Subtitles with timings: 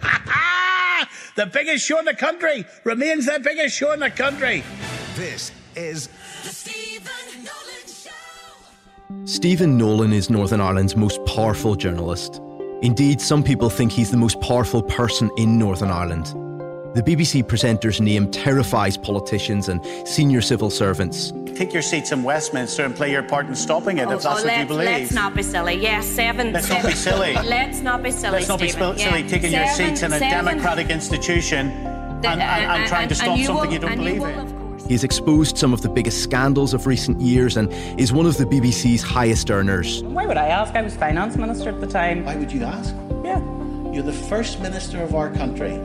[1.36, 4.62] the biggest show in the country remains the biggest show in the country.
[5.14, 6.08] This is
[6.42, 9.24] the Stephen Nolan Show.
[9.24, 12.40] Stephen Nolan is Northern Ireland's most powerful journalist.
[12.82, 16.34] Indeed, some people think he's the most powerful person in Northern Ireland.
[16.96, 21.30] The BBC presenter's name terrifies politicians and senior civil servants.
[21.54, 24.44] Take your seats in Westminster and play your part in stopping it, if that's what
[24.44, 24.86] you Oh, oh believe.
[24.86, 25.74] let's not be silly.
[25.74, 26.54] Yes, seven.
[26.54, 27.34] Let's not be silly.
[27.44, 28.32] Let's not be silly.
[28.38, 28.96] Let's not be Stephen.
[28.96, 29.28] silly Yeah.
[29.28, 33.12] taking your seats in a seven- democratic institution and, The- and, and uh, trying to
[33.12, 34.38] and stop you something will- you don't and believe will, in.
[34.38, 34.86] of course.
[34.86, 38.46] He's exposed some of the biggest scandals of recent years and is one of the
[38.46, 40.02] BBC's highest earners.
[40.04, 40.74] Why would I ask?
[40.74, 42.24] I was finance minister at the time.
[42.24, 42.94] Why would you ask?
[43.22, 43.38] Yeah.
[43.92, 45.78] You're the first minister of our country.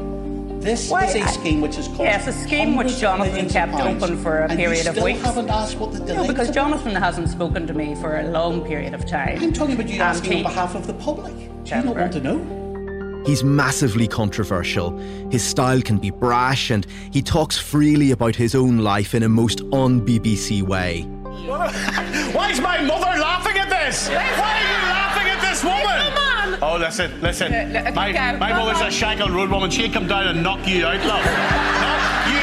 [0.62, 3.74] This Why, is a I- scheme which has cost Yes, a scheme which Jonathan kept
[3.74, 5.22] open for a and period you of still weeks.
[5.22, 6.56] haven't asked what the delay No, because is.
[6.56, 9.40] Jonathan hasn't spoken to me for a long period of time.
[9.42, 11.34] I'm talking about you And asking he- on behalf of the public.
[11.64, 13.24] Do you not want to know?
[13.26, 14.96] He's massively controversial.
[15.32, 19.30] His style can be brash and he talks freely about his own life in a
[19.30, 21.02] most un BBC way.
[21.48, 24.10] Why is my mother laughing at this?
[24.10, 26.21] Why are you laughing at this woman?
[26.62, 26.76] Come on.
[26.76, 27.52] Oh, listen, listen.
[27.74, 28.88] Look, look, my go, my go mother's on.
[28.88, 29.72] a Shankill Road woman.
[29.72, 31.26] She'd come down and knock you out, love.
[31.26, 32.38] knock you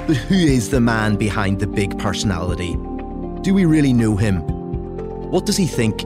[0.00, 0.06] out.
[0.06, 2.74] But who is the man behind the big personality?
[3.42, 4.40] Do we really know him?
[5.30, 6.02] What does he think?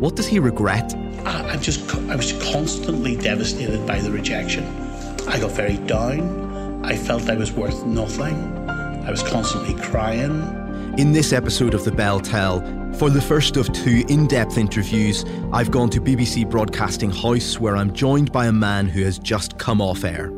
[0.00, 0.94] What does he regret?
[1.24, 4.64] I, I'm just, I was constantly devastated by the rejection.
[5.28, 6.82] I got very down.
[6.84, 8.68] I felt I was worth nothing.
[8.68, 10.63] I was constantly crying.
[10.96, 12.60] In this episode of The Bell Tell,
[12.94, 17.76] for the first of two in depth interviews, I've gone to BBC Broadcasting House where
[17.76, 20.28] I'm joined by a man who has just come off air.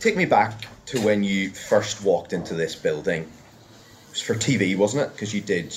[0.00, 3.24] Take me back to when you first walked into this building.
[3.24, 5.12] It was for TV, wasn't it?
[5.12, 5.76] Because you did.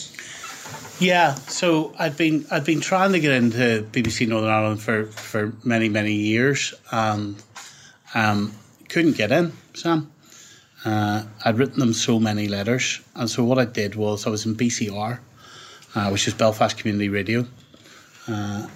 [1.02, 5.52] Yeah, so I've been I'd been trying to get into BBC Northern Ireland for, for
[5.66, 7.36] many many years and
[8.16, 8.54] um,
[8.92, 10.12] couldn't get in, Sam.
[10.84, 14.46] Uh, I'd written them so many letters, and so what I did was I was
[14.46, 15.20] in BCR,
[15.96, 17.48] uh, which is Belfast Community Radio.
[18.28, 18.68] Uh,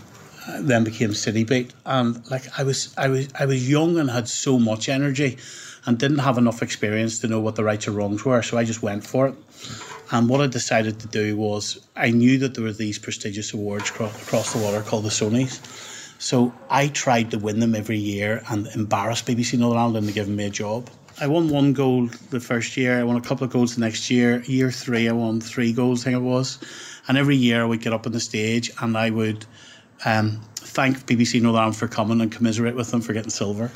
[0.60, 4.30] then became City Beat, and like I was I was I was young and had
[4.30, 5.38] so much energy,
[5.86, 8.42] and didn't have enough experience to know what the rights or wrongs were.
[8.42, 9.36] So I just went for it.
[10.12, 13.90] And what I decided to do was, I knew that there were these prestigious awards
[13.92, 15.60] cro- across the water called the Sonys.
[16.20, 20.36] So I tried to win them every year and embarrass BBC Northern Ireland into giving
[20.36, 20.90] me a job.
[21.20, 24.12] I won one goal the first year, I won a couple of goals the next
[24.12, 24.42] year.
[24.44, 26.60] Year three, I won three goals, I think it was.
[27.08, 29.46] And every year I would get up on the stage and I would
[30.04, 33.72] um, thank BBC Northern Ireland for coming and commiserate with them for getting silver.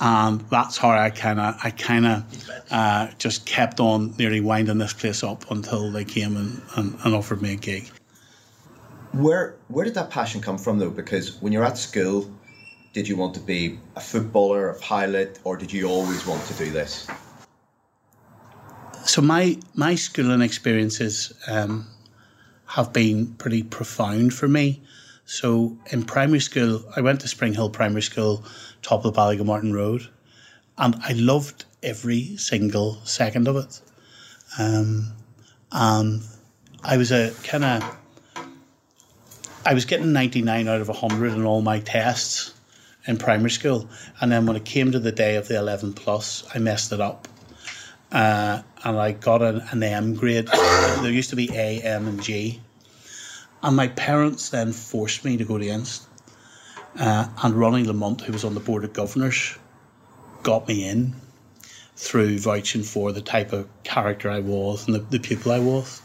[0.00, 4.78] And that's how I kind of, I kind of uh, just kept on nearly winding
[4.78, 7.88] this place up until they came and, and, and offered me a gig.
[9.12, 10.90] Where where did that passion come from though?
[10.90, 12.30] Because when you're at school,
[12.92, 16.54] did you want to be a footballer, a pilot, or did you always want to
[16.54, 17.06] do this?
[19.04, 21.86] So my my schooling experiences um,
[22.66, 24.82] have been pretty profound for me.
[25.24, 28.44] So in primary school, I went to Spring Hill Primary School,
[28.82, 30.08] top of the Ballygomartin Road,
[30.78, 33.80] and I loved every single second of it.
[34.58, 35.12] Um,
[35.70, 36.22] and
[36.82, 37.96] I was a kind of,
[39.64, 42.54] I was getting 99 out of 100 in all my tests
[43.06, 43.88] in primary school.
[44.20, 47.00] And then when it came to the day of the 11 plus, I messed it
[47.00, 47.28] up.
[48.10, 50.46] Uh, and I got an, an M grade.
[51.00, 52.60] there used to be A, M, and G.
[53.62, 56.08] And my parents then forced me to go to Inst.
[56.98, 59.56] Uh, and Ronnie Lamont, who was on the Board of Governors,
[60.42, 61.14] got me in.
[61.96, 66.02] through vouching for the type of character I was and the, the pupil I was.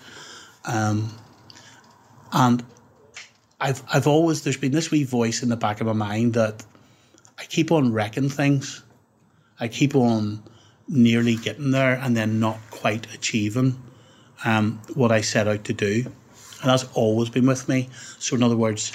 [0.66, 1.12] Um,
[2.32, 2.64] and
[3.60, 6.64] I've I've always there's been this wee voice in the back of my mind that
[7.40, 8.84] I keep on wrecking things.
[9.60, 10.44] I keep on
[10.88, 13.82] nearly getting there and then not quite achieving
[14.46, 16.04] um, what I set out to do.
[16.62, 17.90] And that's always been with me.
[18.20, 18.92] So in other words,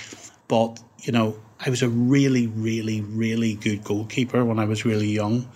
[0.49, 5.09] but you know, I was a really, really, really good goalkeeper when I was really
[5.09, 5.49] young.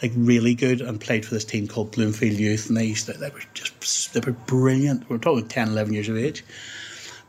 [0.00, 3.12] Like really good and played for this team called Bloomfield Youth and they used to,
[3.12, 5.08] they were just they were brilliant.
[5.08, 6.44] We we're talking 10, 11 years of age.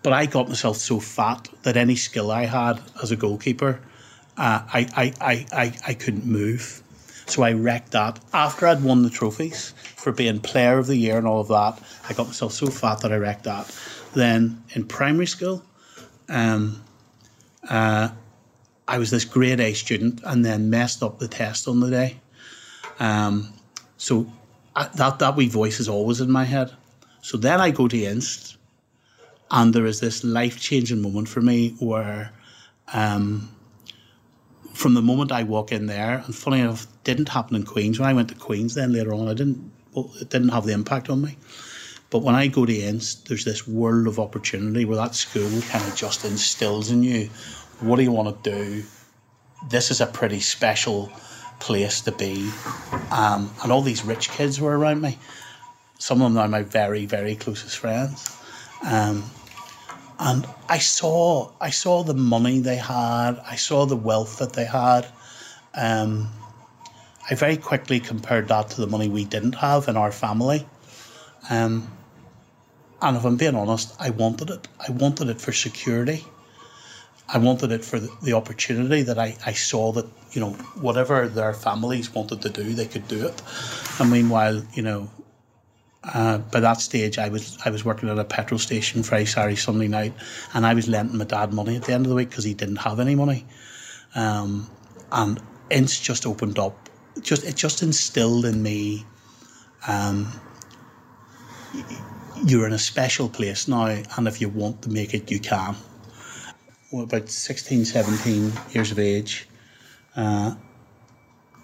[0.03, 3.79] But I got myself so fat that any skill I had as a goalkeeper,
[4.37, 6.83] uh, I, I, I, I, I couldn't move.
[7.25, 8.19] So I wrecked that.
[8.33, 11.81] After I'd won the trophies for being player of the year and all of that,
[12.09, 13.73] I got myself so fat that I wrecked that.
[14.13, 15.63] Then in primary school,
[16.27, 16.83] um,
[17.69, 18.09] uh,
[18.87, 22.19] I was this grade A student and then messed up the test on the day.
[22.99, 23.53] Um,
[23.97, 24.27] so
[24.75, 26.73] I, that that wee voice is always in my head.
[27.21, 28.57] So then I go to Inst,
[29.53, 32.31] and there is this life changing moment for me where,
[32.91, 33.49] um,
[34.73, 37.99] from the moment I walk in there, and funny enough, didn't happen in Queens.
[37.99, 39.71] When I went to Queens, then later on, I didn't.
[39.93, 41.37] Well, it didn't have the impact on me.
[42.09, 45.87] But when I go to Inst, there's this world of opportunity where that school kind
[45.87, 47.29] of just instills in you
[47.83, 48.83] what do you want to do?
[49.69, 51.11] This is a pretty special
[51.59, 52.49] place to be.
[53.11, 55.17] Um, and all these rich kids were around me.
[55.99, 58.37] Some of them are my very, very closest friends.
[58.85, 59.23] Um,
[60.19, 63.39] and I saw, I saw the money they had.
[63.45, 65.07] I saw the wealth that they had.
[65.75, 66.29] Um,
[67.29, 70.65] I very quickly compared that to the money we didn't have in our family.
[71.49, 71.89] Um,
[73.01, 74.67] and if I'm being honest, I wanted it.
[74.85, 76.25] I wanted it for security.
[77.27, 81.53] I wanted it for the, opportunity that I, I saw that, you know, whatever their
[81.53, 83.41] families wanted to do, they could do it.
[83.99, 85.09] And meanwhile, you know,
[86.03, 89.55] uh, by that stage, I was I was working at a petrol station Friday, Saturday,
[89.55, 90.13] Sunday night,
[90.53, 92.53] and I was lending my dad money at the end of the week because he
[92.53, 93.45] didn't have any money.
[94.15, 94.69] Um,
[95.11, 96.89] and Inst just opened up,
[97.21, 99.05] just it just instilled in me.
[99.87, 100.27] Um,
[102.45, 105.75] you're in a special place now, and if you want to make it, you can.
[106.91, 109.47] Well, about 16, 17 years of age,
[110.15, 110.53] uh,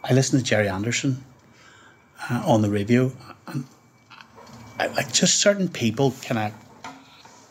[0.04, 1.24] I listened to Gerry Anderson
[2.30, 3.12] uh, on the radio,
[3.48, 3.66] and
[4.80, 6.54] I, like just certain people can I,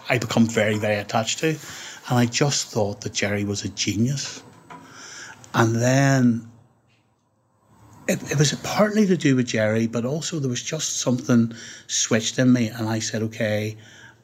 [0.08, 4.42] I become very, very attached to, and I just thought that Gerry was a genius.
[5.54, 6.50] And then
[8.08, 11.52] it, it was partly to do with Gerry, but also there was just something
[11.86, 13.76] switched in me, and I said, okay,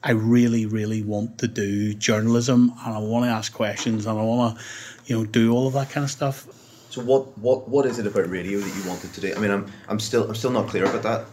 [0.03, 4.23] I really, really want to do journalism, and I want to ask questions, and I
[4.23, 4.65] want to,
[5.07, 6.47] you know, do all of that kind of stuff.
[6.89, 9.35] So what, what, what is it about radio that you wanted to do?
[9.35, 11.27] I mean, I'm, I'm still, I'm still not clear about that.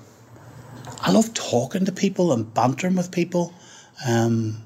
[1.02, 3.54] I love talking to people and bantering with people.
[4.08, 4.64] Um,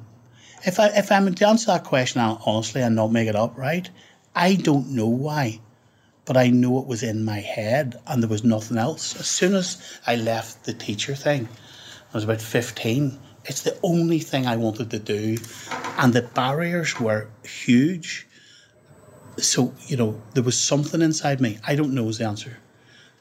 [0.66, 3.90] if I if I'm to answer that question honestly and not make it up, right?
[4.36, 5.60] I don't know why
[6.26, 9.18] but I know it was in my head and there was nothing else.
[9.20, 11.48] As soon as I left the teacher thing,
[12.12, 15.38] I was about 15, it's the only thing I wanted to do.
[15.98, 18.28] And the barriers were huge.
[19.38, 21.60] So, you know, there was something inside me.
[21.66, 22.58] I don't know is the answer,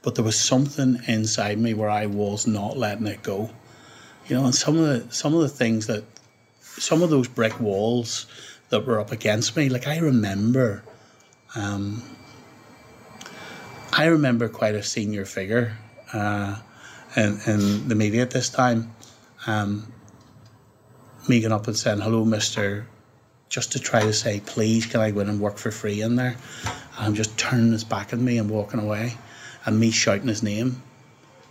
[0.05, 3.51] but there was something inside me where I was not letting it go.
[4.29, 6.05] You know, and some of the some of the things that
[6.61, 8.27] some of those brick walls
[8.69, 10.82] that were up against me, like I remember
[11.55, 12.03] um,
[13.93, 15.77] I remember quite a senior figure
[16.13, 16.58] uh,
[17.17, 18.93] in, in the media at this time,
[19.46, 19.93] um,
[21.29, 22.89] me going up and saying, hello, mister,
[23.49, 26.17] just to try to say, please, can I go in and work for free in
[26.17, 26.37] there?
[26.65, 29.17] And I'm just turning his back at me and walking away,
[29.65, 30.83] and me shouting his name,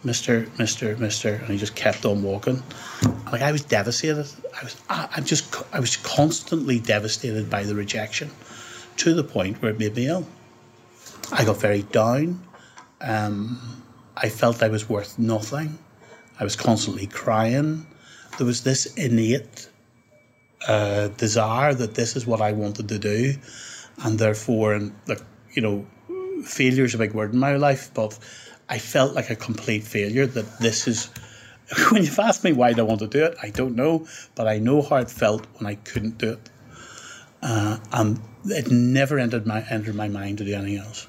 [0.03, 2.61] Mister, Mister, Mister, and he just kept on walking.
[3.31, 4.27] Like I was devastated.
[4.59, 8.29] I was, I'm just, I was constantly devastated by the rejection,
[8.97, 10.27] to the point where it made me ill.
[11.31, 12.43] I got very down.
[13.01, 13.83] Um,
[14.15, 15.79] I felt I was worth nothing.
[16.39, 17.87] I was constantly crying.
[18.37, 19.69] There was this innate
[20.67, 23.35] uh, desire that this is what I wanted to do,
[24.03, 25.21] and therefore, and like
[25.53, 25.85] you know,
[26.43, 28.17] failure is a big word in my life, but
[28.69, 30.25] I felt like a complete failure.
[30.25, 31.09] That this is
[31.91, 34.59] when you've asked me why I want to do it, I don't know, but I
[34.59, 36.49] know how it felt when I couldn't do it,
[37.41, 41.07] uh, and it never entered my entered my mind to do anything else.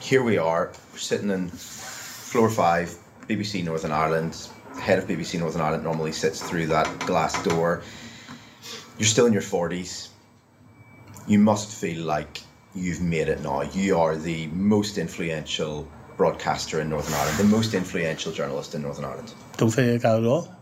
[0.00, 2.94] Here we are, sitting in floor five,
[3.28, 4.48] BBC Northern Ireland.
[4.80, 7.82] Head of BBC Northern Ireland normally sits through that glass door.
[8.98, 10.10] You're still in your forties.
[11.26, 12.40] You must feel like
[12.76, 13.62] you've made it now.
[13.62, 19.04] You are the most influential broadcaster in Northern Ireland, the most influential journalist in Northern
[19.04, 19.32] Ireland.
[19.56, 19.70] Don't
[20.02, 20.54] that at all.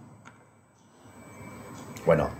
[2.04, 2.32] Why not?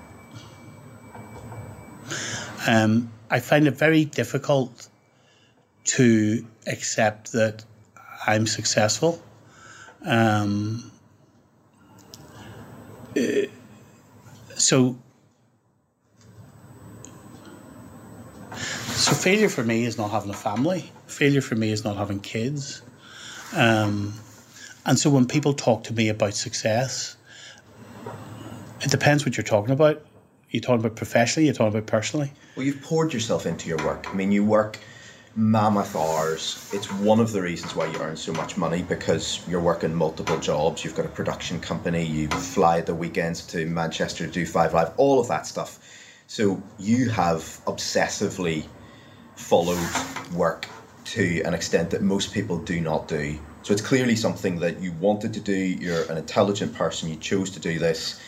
[2.66, 4.88] Um, I find it very difficult
[5.85, 7.64] to accept that
[8.26, 9.23] I'm successful.
[10.04, 10.90] Um,
[13.16, 13.23] uh,
[14.57, 14.99] so,
[19.14, 20.90] so failure for me is not having a family.
[21.06, 22.83] Failure for me is not having kids.
[23.54, 24.14] Um,
[24.87, 27.16] and so when people talk to me about success,
[28.80, 30.04] it depends what you're talking about.
[30.50, 32.33] You're talking about professionally, you're talking about personally.
[32.56, 34.09] Well, you've poured yourself into your work.
[34.09, 34.78] I mean, you work
[35.37, 36.71] mammoth hours.
[36.73, 40.38] It's one of the reasons why you earn so much money because you're working multiple
[40.38, 40.85] jobs.
[40.85, 42.04] You've got a production company.
[42.04, 44.92] You fly the weekends to Manchester to do Five Live.
[44.97, 45.78] All of that stuff.
[46.26, 48.64] So you have obsessively
[49.36, 49.78] followed
[50.32, 50.66] work
[51.04, 53.38] to an extent that most people do not do.
[53.62, 55.54] So it's clearly something that you wanted to do.
[55.54, 57.08] You're an intelligent person.
[57.08, 58.20] You chose to do this.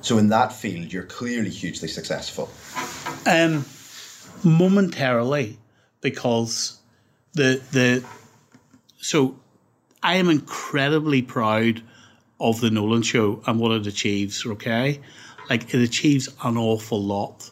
[0.00, 2.48] So in that field, you're clearly hugely successful.
[3.26, 3.64] Um,
[4.44, 5.58] momentarily,
[6.00, 6.78] because
[7.34, 8.04] the the
[8.98, 9.36] so
[10.02, 11.82] I am incredibly proud
[12.38, 14.46] of the Nolan Show and what it achieves.
[14.46, 15.00] Okay,
[15.50, 17.50] like it achieves an awful lot,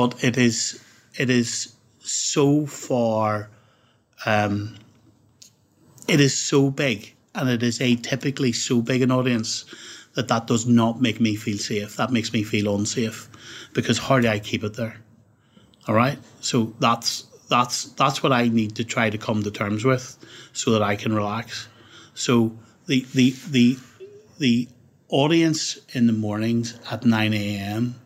[0.00, 0.82] but it is
[1.18, 3.50] it is so far.
[4.24, 4.76] Um,
[6.08, 9.66] it is so big, and it is atypically so big an audience
[10.14, 11.96] that that does not make me feel safe.
[11.96, 13.28] That makes me feel unsafe
[13.74, 14.96] because how do I keep it there?
[15.86, 16.18] All right.
[16.40, 20.16] So that's that's that's what I need to try to come to terms with,
[20.54, 21.68] so that I can relax.
[22.14, 23.78] So the the the
[24.38, 24.68] the
[25.08, 27.96] audience in the mornings at nine a.m.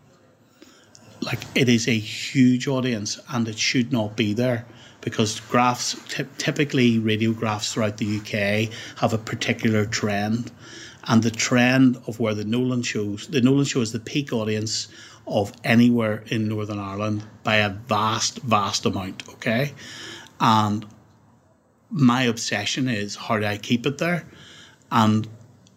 [1.24, 4.66] Like it is a huge audience, and it should not be there
[5.00, 10.50] because graphs ty- typically radiographs throughout the UK have a particular trend,
[11.04, 14.88] and the trend of where the Nolan shows the Nolan show is the peak audience
[15.26, 19.26] of anywhere in Northern Ireland by a vast, vast amount.
[19.30, 19.72] Okay,
[20.40, 20.84] and
[21.90, 24.26] my obsession is how do I keep it there,
[24.92, 25.26] and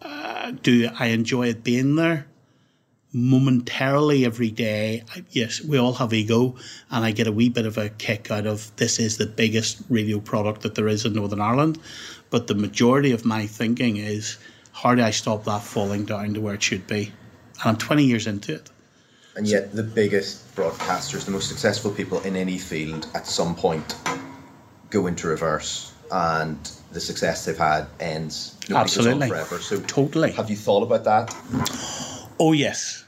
[0.02, 2.27] uh, do I enjoy it being there?
[3.12, 6.56] Momentarily every day, yes, we all have ego,
[6.90, 9.82] and I get a wee bit of a kick out of this is the biggest
[9.88, 11.78] radio product that there is in Northern Ireland.
[12.28, 14.36] But the majority of my thinking is
[14.72, 17.10] how do I stop that falling down to where it should be?
[17.60, 18.70] And I'm 20 years into it.
[19.36, 23.94] And yet, the biggest broadcasters, the most successful people in any field, at some point
[24.90, 26.58] go into reverse, and
[26.92, 28.56] the success they've had ends.
[28.68, 29.28] Nobody Absolutely.
[29.28, 29.60] forever.
[29.60, 30.32] So, Totally.
[30.32, 32.14] have you thought about that?
[32.38, 33.04] Oh, yes.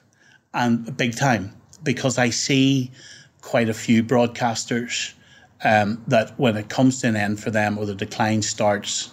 [0.52, 1.54] And big time.
[1.82, 2.90] Because I see
[3.40, 5.14] quite a few broadcasters
[5.64, 9.12] um, that when it comes to an end for them or the decline starts,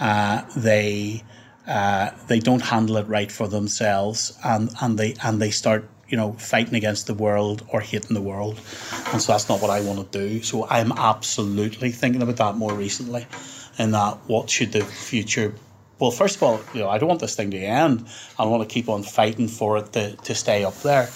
[0.00, 1.22] uh, they
[1.66, 6.16] uh, they don't handle it right for themselves and, and they and they start you
[6.16, 8.60] know fighting against the world or hating the world
[9.12, 12.56] and so that's not what I want to do so I'm absolutely thinking about that
[12.56, 13.26] more recently
[13.78, 15.54] and that what should the future
[15.98, 18.06] well, first of all, you know, I don't want this thing to end.
[18.38, 21.08] I want to keep on fighting for it to, to stay up there.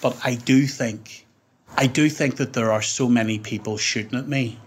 [0.00, 1.26] But I do think,
[1.76, 4.58] I do think that there are so many people shooting at me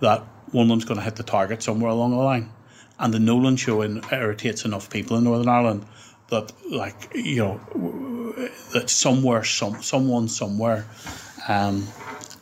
[0.00, 0.20] that
[0.52, 2.50] one of them's going to hit the target somewhere along the line.
[2.98, 5.86] And the Nolan show in, irritates enough people in Northern Ireland
[6.28, 7.60] that, like, you know,
[8.72, 10.86] that somewhere, some someone somewhere,
[11.46, 11.86] um,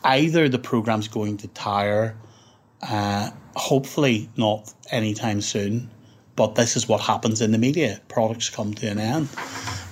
[0.03, 2.15] either the program's going to tire,
[2.81, 5.89] uh, hopefully not anytime soon,
[6.35, 8.01] but this is what happens in the media.
[8.07, 9.29] Products come to an end,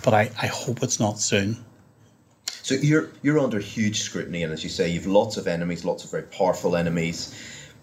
[0.03, 1.63] but I, I hope it's not soon.
[2.45, 6.03] So you're you're under huge scrutiny, and as you say, you've lots of enemies, lots
[6.05, 7.33] of very powerful enemies.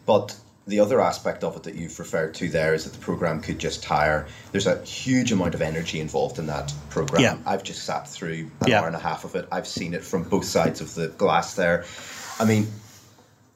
[0.07, 0.35] But
[0.67, 3.59] the other aspect of it that you've referred to there is that the program could
[3.59, 4.27] just tire.
[4.53, 7.23] There's a huge amount of energy involved in that program.
[7.23, 7.37] Yeah.
[7.45, 8.81] I've just sat through an Yeah.
[8.81, 9.49] hour and a half of it.
[9.51, 11.85] I've seen it from both sides of the glass there.
[12.39, 12.69] I mean,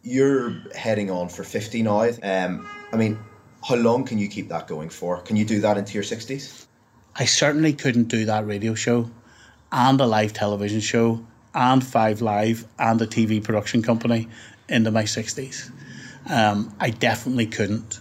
[0.03, 2.11] you're heading on for 50 now.
[2.23, 3.19] Um, I mean,
[3.65, 5.21] how long can you keep that going for?
[5.23, 6.67] Can you do that into your 60s?
[7.17, 9.11] I certainly couldn't do that radio show
[9.73, 14.29] and a live television show and Five Live and a TV production company
[14.69, 15.71] into my 60s.
[16.29, 18.01] Um, I definitely couldn't.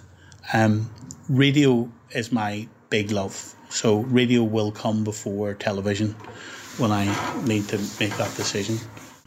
[0.52, 0.90] Um,
[1.30, 3.56] radio is my big love.
[3.70, 6.16] So radio will come before television
[6.78, 7.06] when I
[7.46, 8.80] need to make that decision.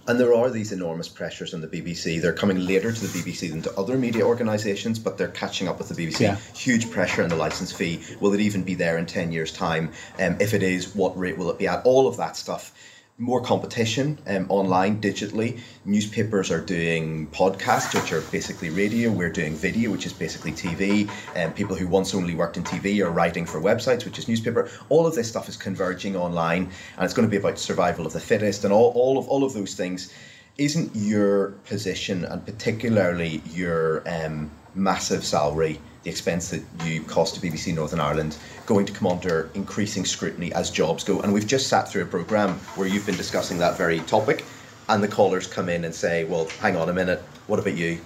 [0.09, 2.23] And there are these enormous pressures on the BBC.
[2.23, 5.79] They're coming later to the BBC than to other media organisations, but they're catching up
[5.79, 6.21] with the BBC.
[6.21, 6.37] Yeah.
[6.55, 8.01] Huge pressure on the licence fee.
[8.21, 9.91] Will it even be there in 10 years' time?
[10.21, 11.85] Um, if it is, what rate will it be at?
[11.85, 12.73] All of that stuff.
[13.19, 15.59] More competition um, online digitally.
[15.87, 19.11] Newspapers are doing podcasts, which are basically radio.
[19.11, 21.11] We're doing video, which is basically TV.
[21.35, 24.29] And um, people who once only worked in TV are writing for websites, which is
[24.29, 24.69] newspaper.
[24.91, 26.65] All of this stuff is converging online,
[26.97, 29.45] and it's going to be about survival of the fittest and all, all of all
[29.45, 30.13] of those things.
[30.59, 37.41] Isn't your position, and particularly your um, massive salary, the expense that you cost to
[37.41, 41.21] BBC Northern Ireland, going to come under increasing scrutiny as jobs go.
[41.21, 44.45] And we've just sat through a programme where you've been discussing that very topic,
[44.89, 47.99] and the callers come in and say, Well, hang on a minute, what about you?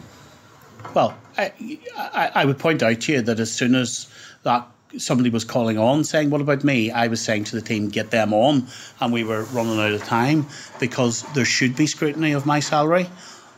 [0.94, 1.52] Well, I,
[1.94, 4.08] I, I would point out to you that as soon as
[4.44, 4.66] that
[4.96, 6.90] somebody was calling on saying, What about me?
[6.90, 8.66] I was saying to the team, Get them on.
[9.00, 10.46] And we were running out of time
[10.78, 13.10] because there should be scrutiny of my salary.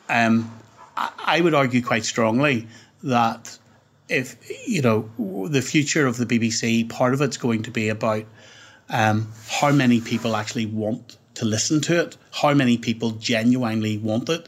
[0.08, 0.52] Um,
[0.96, 2.66] I, I would argue quite strongly
[3.04, 3.56] that
[4.12, 4.36] if
[4.68, 5.08] you know
[5.48, 8.24] the future of the BBC, part of it's going to be about
[8.90, 14.28] um, how many people actually want to listen to it, how many people genuinely want
[14.28, 14.46] it.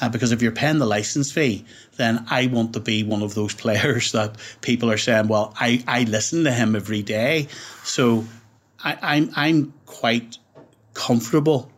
[0.00, 1.64] Uh, because if you're paying the license fee,
[1.96, 5.82] then I want to be one of those players that people are saying, well, I,
[5.86, 7.46] I listen to him every day.
[7.84, 8.24] So
[8.82, 10.38] I, I'm, I'm quite
[10.94, 11.70] comfortable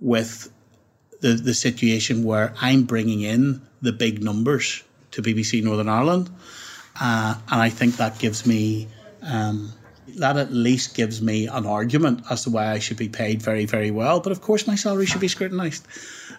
[0.00, 0.52] with
[1.20, 6.30] the, the situation where I'm bringing in the big numbers to BBC Northern Ireland.
[7.00, 8.88] Uh, and I think that gives me,
[9.22, 9.72] um,
[10.16, 13.66] that at least gives me an argument as to why I should be paid very,
[13.66, 14.20] very well.
[14.20, 15.86] But of course, my salary should be scrutinised.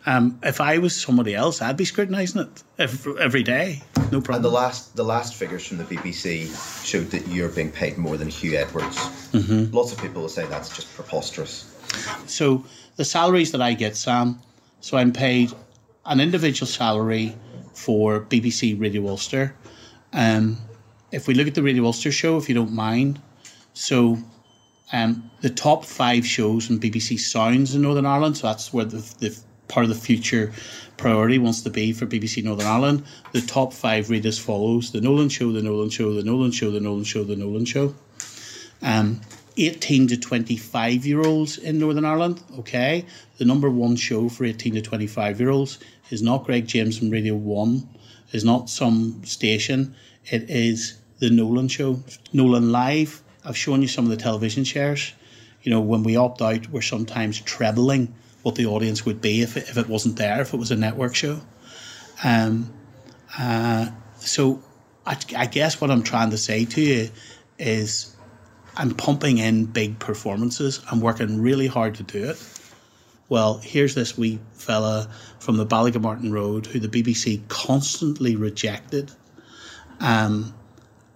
[0.06, 3.82] Um, if I was somebody else, I'd be scrutinising it every, every day.
[4.12, 4.36] No problem.
[4.36, 8.18] And the last, the last figures from the BBC showed that you're being paid more
[8.18, 8.98] than Huw Edwards.
[9.32, 9.75] Mm-hmm.
[9.75, 11.75] Lots of people will say that's just preposterous.
[12.28, 14.39] So the salaries that I get, Sam,
[14.82, 15.54] so I'm paid
[16.06, 17.36] an individual salary
[17.74, 19.54] for BBC Radio Ulster.
[20.13, 20.58] Um,
[21.12, 23.22] if we look at the Radio Ulster show, if you don't mind,
[23.74, 24.18] so
[24.92, 28.98] um, the top five shows on BBC Sounds in Northern Ireland, so that's where the,
[29.20, 29.38] the
[29.68, 30.51] part of the future
[30.98, 33.06] priority wants to be for BBC Northern Ireland.
[33.32, 36.72] The top five read as follows The Nolan Show, The Nolan Show, The Nolan Show,
[36.72, 37.96] The Nolan Show, The Nolan Show.
[38.82, 39.22] Um,
[39.58, 43.06] 18 to 25 year olds in Northern Ireland, okay?
[43.38, 47.10] The number one show for 18 to 25 year olds is not Greg James from
[47.10, 47.88] Radio 1,
[48.32, 49.96] is not some station.
[50.26, 52.02] It is The Nolan Show.
[52.34, 55.13] Nolan Live, I've shown you some of the television shares.
[55.63, 58.13] You know, when we opt out, we're sometimes trebling
[58.44, 60.76] what the audience would be if it, if it wasn't there, if it was a
[60.76, 61.42] network show.
[62.24, 62.74] Um,
[63.38, 63.88] uh,
[64.18, 64.63] so
[65.06, 67.10] I, I guess what I'm trying to say to you
[67.58, 68.15] is
[68.76, 70.82] I'm pumping in big performances.
[70.89, 72.59] I'm working really hard to do it.
[73.30, 75.08] Well, here's this wee fella
[75.39, 79.12] from the Ballygomartin Road who the BBC constantly rejected.
[80.00, 80.54] Um,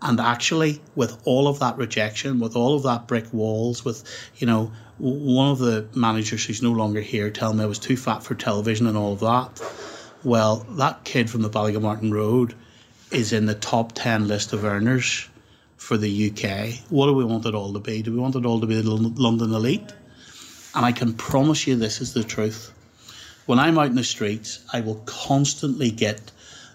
[0.02, 4.04] and actually, with all of that rejection, with all of that brick walls, with,
[4.36, 7.97] you know, one of the managers who's no longer here telling me I was too
[7.97, 9.62] fat for television and all of that.
[10.23, 12.54] Well, that kid from the Ballygomartin Road
[13.12, 15.28] is in the top 10 list of earners
[15.78, 16.76] for the UK.
[16.89, 18.02] What do we want it all to be?
[18.02, 19.93] Do we want it all to be the London elite?
[20.75, 22.71] And I can promise you this is the truth.
[23.45, 26.31] When I'm out in the streets, I will constantly get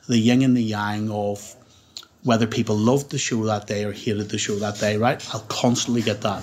[0.06, 1.54] the yin and the yang of
[2.24, 5.24] whether people loved the show that day or hated the show that day, right?
[5.34, 6.42] I'll constantly get that.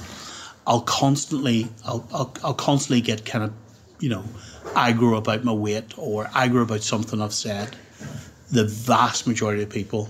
[0.67, 3.53] I'll constantly, I'll, I'll, I'll constantly get kind of,
[3.99, 4.23] you know,
[4.75, 7.75] I aggro about my weight or I aggro about something I've said.
[8.51, 10.09] The vast majority of people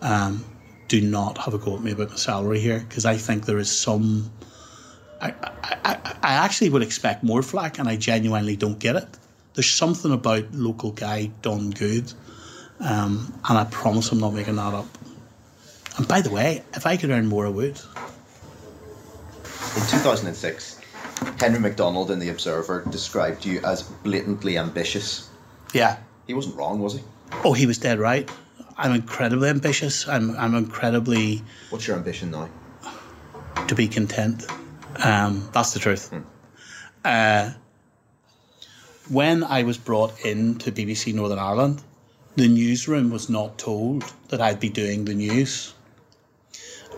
[0.00, 0.44] um,
[0.88, 3.58] do not have a go at me about my salary here because I think there
[3.58, 4.30] is some.
[5.22, 5.34] I,
[5.84, 9.08] I, I actually would expect more flack, and I genuinely don't get it.
[9.54, 12.12] There's something about local guy done good,
[12.80, 14.86] um, and I promise I'm not making that up.
[15.96, 17.80] And by the way, if I could earn more, I would.
[19.74, 20.80] In 2006,
[21.38, 25.28] Henry McDonald in The Observer described you as blatantly ambitious.
[25.72, 25.98] Yeah.
[26.26, 27.00] He wasn't wrong, was he?
[27.44, 28.28] Oh, he was dead right.
[28.76, 30.08] I'm incredibly ambitious.
[30.08, 31.42] I'm, I'm incredibly.
[31.70, 32.48] What's your ambition now?
[33.66, 34.46] To be content.
[34.96, 36.08] Um, that's the truth.
[36.08, 36.20] Hmm.
[37.04, 37.52] Uh,
[39.08, 41.82] when I was brought in to BBC Northern Ireland,
[42.36, 45.74] the newsroom was not told that I'd be doing the news.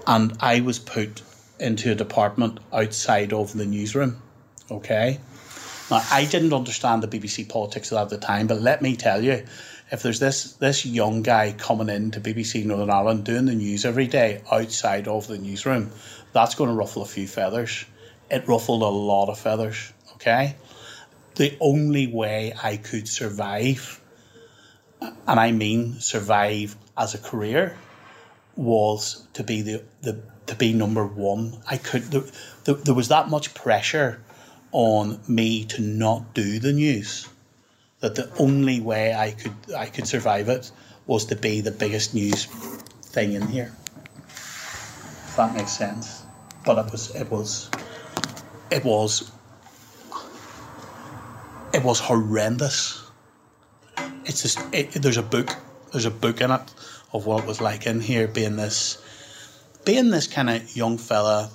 [0.06, 1.22] And I was put
[1.58, 4.20] into a department outside of the newsroom.
[4.70, 5.18] Okay.
[5.90, 9.44] Now, I didn't understand the BBC politics at the time, but let me tell you,
[9.90, 14.06] if there's this this young guy coming into BBC Northern Ireland doing the news every
[14.06, 15.90] day outside of the newsroom,
[16.34, 17.86] that's going to ruffle a few feathers.
[18.30, 19.92] It ruffled a lot of feathers.
[20.14, 20.56] Okay.
[21.36, 24.00] The only way I could survive,
[25.00, 27.76] and I mean survive as a career,
[28.56, 31.62] was to be the, the to be number one.
[31.70, 32.24] I could there,
[32.64, 34.20] there, there was that much pressure
[34.72, 37.28] on me to not do the news.
[38.00, 40.70] That the only way I could I could survive it
[41.06, 43.72] was to be the biggest news thing in here.
[44.28, 46.23] If that makes sense.
[46.64, 47.70] But it was it was
[48.70, 49.30] it was
[51.74, 53.02] it was horrendous.
[54.24, 55.54] It's just it, there's a book
[55.92, 56.74] there's a book in it
[57.12, 58.98] of what it was like in here being this
[59.84, 61.50] being this kind of young fella.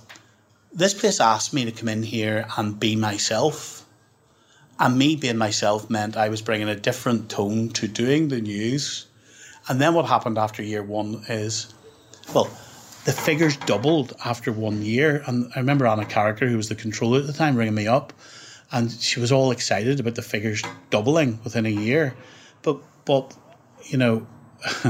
[0.72, 3.86] This place asked me to come in here and be myself.
[4.80, 9.08] And me being myself meant I was bringing a different tone to doing the news.
[9.68, 11.74] And then what happened after year one is
[12.34, 12.50] well
[13.10, 17.20] the figures doubled after one year and I remember Anna Carragher who was the controller
[17.20, 18.14] at the time ringing me up
[18.72, 22.14] and she was all excited about the figures doubling within a year
[22.62, 23.36] but but
[23.86, 24.28] you know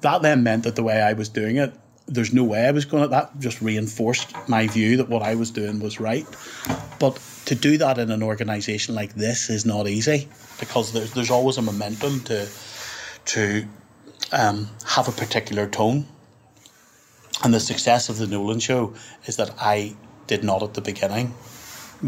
[0.00, 1.74] that then meant that the way I was doing it,
[2.06, 3.08] there's no way I was going to.
[3.08, 6.26] That just reinforced my view that what I was doing was right.
[6.98, 11.30] But to do that in an organisation like this is not easy because there's there's
[11.30, 12.48] always a momentum to
[13.26, 13.66] to
[14.32, 16.06] um, have a particular tone.
[17.44, 18.94] And the success of the Nolan show
[19.26, 19.96] is that I
[20.26, 21.34] did not at the beginning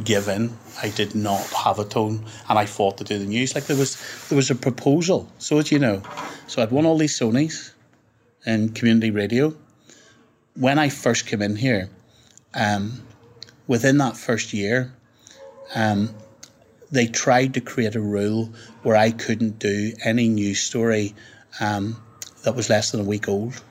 [0.04, 0.56] give in.
[0.82, 3.54] I did not have a tone, and I fought to do the news.
[3.54, 3.96] Like there was
[4.28, 5.28] there was a proposal.
[5.38, 6.02] So as you know,
[6.46, 7.72] so I'd won all these Sonys
[8.46, 9.54] in community radio.
[10.54, 11.90] When I first came in here,
[12.54, 13.02] um,
[13.66, 14.92] within that first year,
[15.74, 16.14] um,
[16.90, 21.14] they tried to create a rule where I couldn't do any news story
[21.60, 22.00] um,
[22.42, 23.62] that was less than a week old.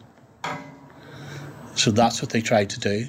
[1.76, 3.08] So that's what they tried to do.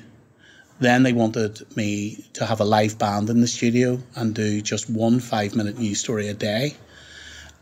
[0.79, 4.89] Then they wanted me to have a live band in the studio and do just
[4.89, 6.75] one five minute news story a day.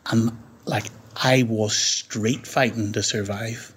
[0.06, 3.72] And like I was street fighting to survive.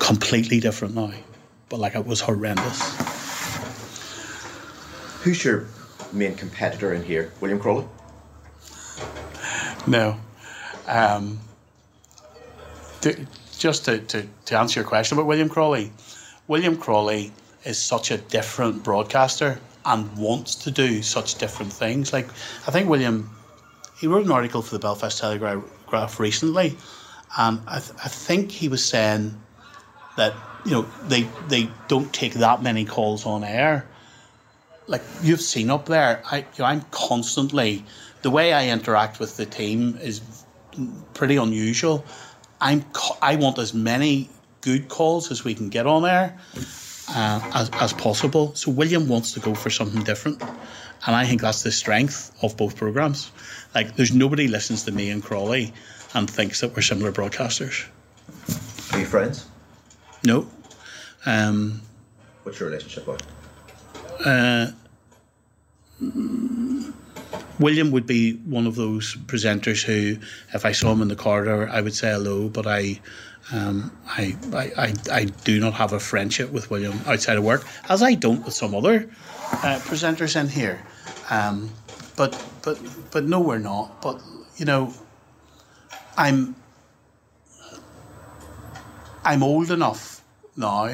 [0.00, 1.12] Completely different now.
[1.68, 2.80] But like it was horrendous.
[5.22, 5.66] Who's your
[6.12, 7.32] main competitor in here?
[7.40, 7.84] William Crawley?
[9.86, 10.18] No.
[10.86, 11.40] Um,
[13.00, 13.26] to,
[13.66, 15.90] just to, to, to answer your question about William Crawley,
[16.46, 17.32] William Crawley
[17.64, 22.12] is such a different broadcaster and wants to do such different things.
[22.12, 22.28] Like,
[22.68, 23.28] I think William,
[23.98, 26.76] he wrote an article for the Belfast Telegraph recently,
[27.36, 29.36] and I, th- I think he was saying
[30.16, 30.32] that
[30.64, 33.84] you know they they don't take that many calls on air.
[34.86, 37.84] Like you've seen up there, I you know, I'm constantly
[38.22, 40.20] the way I interact with the team is
[41.14, 42.04] pretty unusual.
[42.60, 42.84] I'm
[43.22, 46.36] I want as many good calls as we can get on there
[47.10, 48.54] uh, as, as possible.
[48.54, 50.42] So William wants to go for something different.
[51.06, 53.30] And I think that's the strength of both programs.
[53.74, 55.72] Like, there's nobody listens to me and Crawley
[56.14, 57.86] and thinks that we're similar broadcasters.
[58.92, 59.46] Are you friends?
[60.24, 60.48] No.
[61.26, 61.82] Um,
[62.42, 63.20] What's your relationship like?
[64.24, 64.68] Uh,
[67.58, 70.18] William would be one of those presenters who,
[70.54, 73.00] if I saw him in the corridor, I would say hello, but I
[73.52, 78.02] um, I, I, I, do not have a friendship with William outside of work, as
[78.02, 79.08] I don't with some other
[79.52, 80.84] uh, presenters in here.
[81.30, 81.70] Um,
[82.16, 82.80] but but
[83.12, 84.02] but no, we're not.
[84.02, 84.20] But
[84.56, 84.92] you know,
[86.16, 86.56] I'm
[89.24, 90.22] I'm old enough
[90.56, 90.92] now.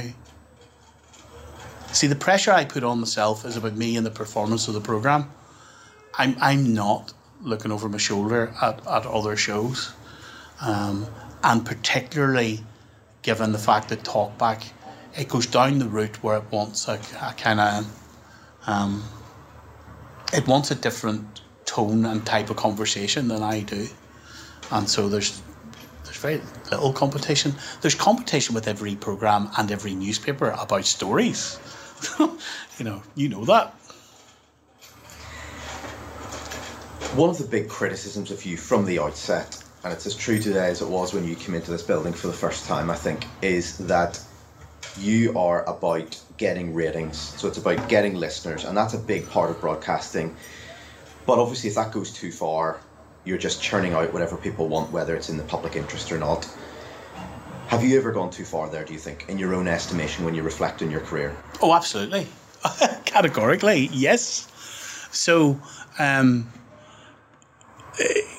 [1.92, 4.81] See, the pressure I put on myself is about me and the performance of the
[4.81, 5.31] program.
[6.18, 9.92] I'm I'm not looking over my shoulder at, at other shows.
[10.61, 11.07] Um,
[11.42, 12.61] and particularly
[13.22, 14.70] given the fact that talkback
[15.16, 17.87] it goes down the route where it wants a, a kind of
[18.66, 19.05] um,
[20.33, 23.88] it wants a different tone and type of conversation than I do,
[24.70, 25.42] and so there's
[26.05, 27.55] there's very little competition.
[27.81, 31.59] There's competition with every program and every newspaper about stories.
[32.18, 33.75] you know, you know that.
[37.14, 40.68] One of the big criticisms of you from the outset and it's as true today
[40.68, 43.27] as it was when you came into this building for the first time, I think,
[43.42, 44.22] is that
[44.96, 47.18] you are about getting ratings.
[47.18, 50.37] So it's about getting listeners, and that's a big part of broadcasting.
[51.27, 52.81] But obviously, if that goes too far,
[53.25, 56.44] you're just churning out whatever people want, whether it's in the public interest or not.
[57.66, 60.35] Have you ever gone too far there, do you think, in your own estimation when
[60.35, 61.35] you reflect on your career?
[61.61, 62.29] Oh, absolutely.
[63.05, 64.48] Categorically, yes.
[65.11, 65.61] So,
[65.98, 66.53] um,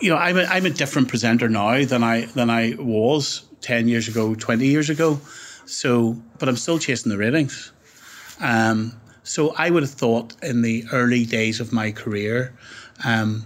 [0.01, 3.87] you know, I'm a, I'm a different presenter now than I than I was ten
[3.87, 5.19] years ago, twenty years ago.
[5.65, 7.71] So, but I'm still chasing the ratings.
[8.39, 12.53] Um, so I would have thought in the early days of my career,
[13.05, 13.45] um,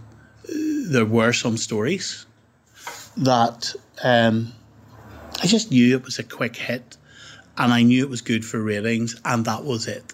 [0.90, 2.26] there were some stories
[3.18, 4.52] that um,
[5.42, 6.98] I just knew it was a quick hit,
[7.58, 10.14] and I knew it was good for ratings, and that was it.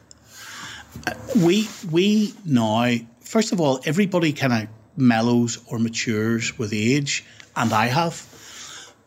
[1.38, 7.26] we we now first of all everybody kind of mellows or matures with age,
[7.56, 8.28] and I have,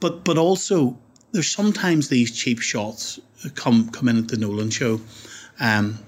[0.01, 0.99] but but also
[1.33, 3.21] there's sometimes these cheap shots
[3.55, 5.01] come come in at the Nolan show,
[5.61, 5.99] um,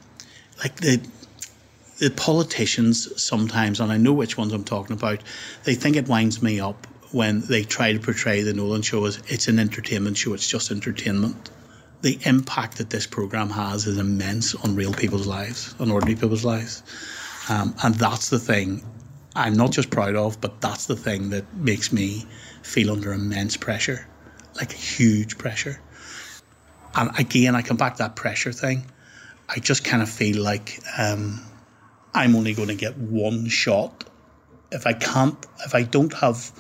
[0.62, 1.00] like the
[1.98, 5.22] the politicians sometimes, and I know which ones I'm talking about.
[5.64, 9.22] They think it winds me up when they try to portray the Nolan show as
[9.28, 10.34] it's an entertainment show.
[10.34, 11.50] It's just entertainment
[12.02, 16.44] the impact that this program has is immense on real people's lives, on ordinary people's
[16.44, 16.82] lives.
[17.48, 18.82] Um, and that's the thing
[19.38, 22.26] I'm not just proud of, but that's the thing that makes me
[22.62, 24.06] feel under immense pressure,
[24.56, 25.80] like huge pressure.
[26.94, 28.90] And again, I come back to that pressure thing.
[29.48, 31.40] I just kind of feel like um,
[32.12, 34.04] I'm only going to get one shot.
[34.72, 36.50] If I can't, if I don't have,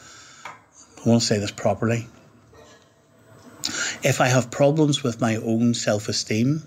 [1.04, 2.06] I want to say this properly,
[4.04, 6.62] if I have problems with my own self esteem,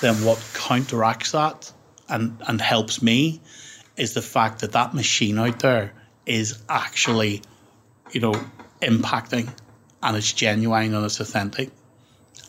[0.00, 1.72] then what counteracts that
[2.08, 3.40] and, and helps me
[3.96, 5.92] is the fact that that machine out there
[6.26, 7.42] is actually,
[8.12, 8.34] you know,
[8.82, 9.48] impacting
[10.02, 11.70] and it's genuine and it's authentic.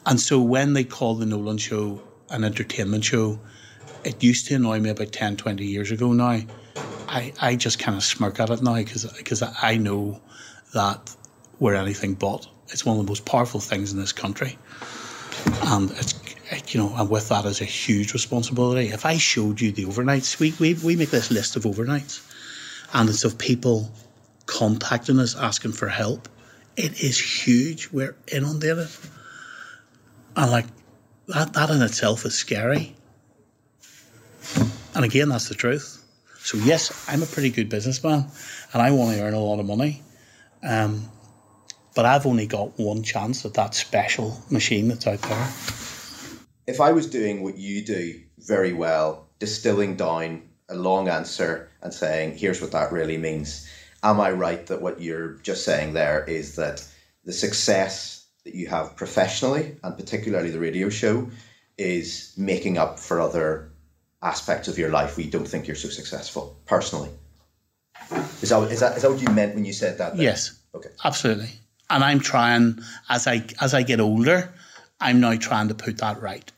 [0.06, 3.40] And so when they call the Nolan show an entertainment show,
[4.04, 6.42] it used to annoy me about 10, 20 years ago now.
[7.10, 10.22] I, I just kind of smirk at it now because I know
[10.74, 11.16] that
[11.60, 12.48] we're anything but.
[12.70, 14.58] It's one of the most powerful things in this country.
[15.64, 16.14] And it's,
[16.68, 18.88] you know, and with that is a huge responsibility.
[18.90, 22.22] If I showed you the overnights, we, we, we make this list of overnights,
[22.94, 23.92] and it's of people
[24.46, 26.30] contacting us asking for help.
[26.76, 27.92] It is huge.
[27.92, 28.90] We're inundated.
[30.36, 30.66] And like
[31.28, 32.96] that, that in itself is scary.
[34.96, 36.04] And again, that's the truth.
[36.40, 38.26] So yes, I'm a pretty good businessman,
[38.74, 40.02] and I want to earn a lot of money.
[40.64, 41.10] Um,
[41.94, 45.97] but I've only got one chance at that special machine that's out there.
[46.68, 51.94] If I was doing what you do very well, distilling down a long answer and
[51.94, 53.68] saying, here's what that really means,
[54.04, 56.86] am I right that what you're just saying there is that
[57.24, 61.30] the success that you have professionally, and particularly the radio show,
[61.78, 63.72] is making up for other
[64.22, 67.10] aspects of your life where you don't think you're so successful personally?
[68.42, 70.14] Is that, is that, is that what you meant when you said that?
[70.14, 70.22] Then?
[70.22, 70.60] Yes.
[70.76, 70.90] Okay.
[71.04, 71.50] Absolutely
[71.90, 74.54] and I'm trying as I as I get older,
[75.00, 76.52] I'm now trying to put that right.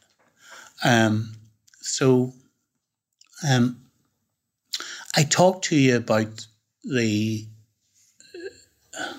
[0.84, 1.36] Um,
[1.82, 2.34] so,
[3.48, 3.82] um,
[5.16, 6.46] I talked to you about
[6.84, 7.48] the
[9.00, 9.14] uh,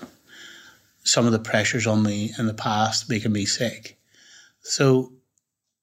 [1.03, 3.97] some of the pressures on me in the past making me sick.
[4.61, 5.11] So,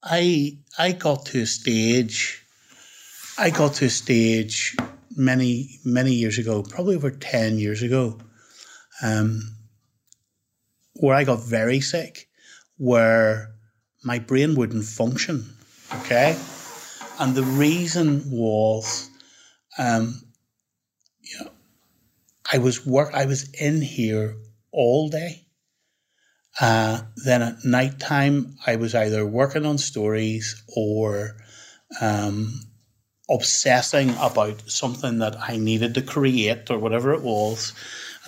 [0.03, 2.45] I I got to a stage.
[3.37, 4.77] I got to a stage
[5.17, 8.19] many many years ago, probably over ten years ago.
[9.03, 9.55] Um,
[10.95, 12.29] where I got very sick,
[12.77, 13.55] where
[14.03, 15.55] my brain wouldn't function.
[15.95, 16.39] Okay.
[17.19, 19.11] And the reason was,
[19.79, 20.21] um,
[21.23, 21.51] you know,
[22.53, 24.37] I was work, I was in here
[24.73, 25.45] all day.
[26.61, 31.37] Uh, then at night time, I was either working on stories or
[32.01, 32.61] um,
[33.31, 37.73] obsessing about something that I needed to create or whatever it was.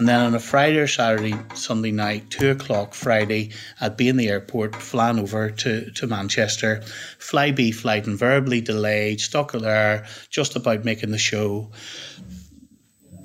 [0.01, 3.51] And then on a Friday or Saturday, Sunday night, two o'clock Friday,
[3.83, 6.81] I'd be in the airport, flying over to, to Manchester.
[7.19, 11.71] Flybe flight invariably delayed, stuck there, just about making the show.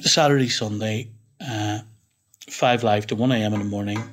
[0.02, 1.80] Saturday, Sunday, uh,
[2.50, 3.54] 5 live to 1 a.m.
[3.54, 4.04] in the morning.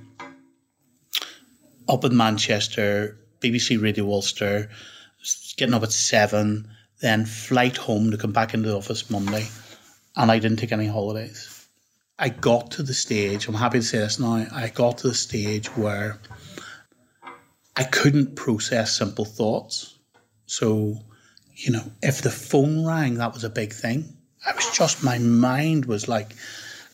[1.88, 4.70] Up in Manchester, BBC Radio Ulster,
[5.57, 6.68] getting up at 7,
[7.01, 9.48] then flight home to come back into the office Monday.
[10.14, 11.51] And I didn't take any holidays.
[12.18, 15.14] I got to the stage, I'm happy to say this now, I got to the
[15.14, 16.20] stage where
[17.77, 19.98] I couldn't process simple thoughts.
[20.46, 20.98] So,
[21.55, 24.16] you know, if the phone rang, that was a big thing.
[24.46, 26.35] I was just, my mind was like,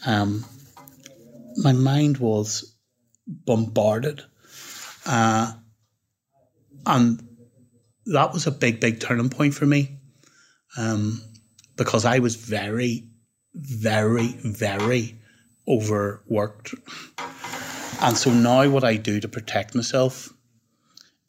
[0.06, 0.44] um,
[1.56, 2.76] my mind was
[3.26, 4.22] bombarded.
[5.04, 5.52] Uh,
[6.86, 7.26] and
[8.06, 9.98] that was a big, big turning point for me
[10.76, 11.20] um,
[11.76, 13.07] because I was very,
[13.58, 15.16] very, very
[15.66, 16.74] overworked.
[18.00, 20.32] And so now what I do to protect myself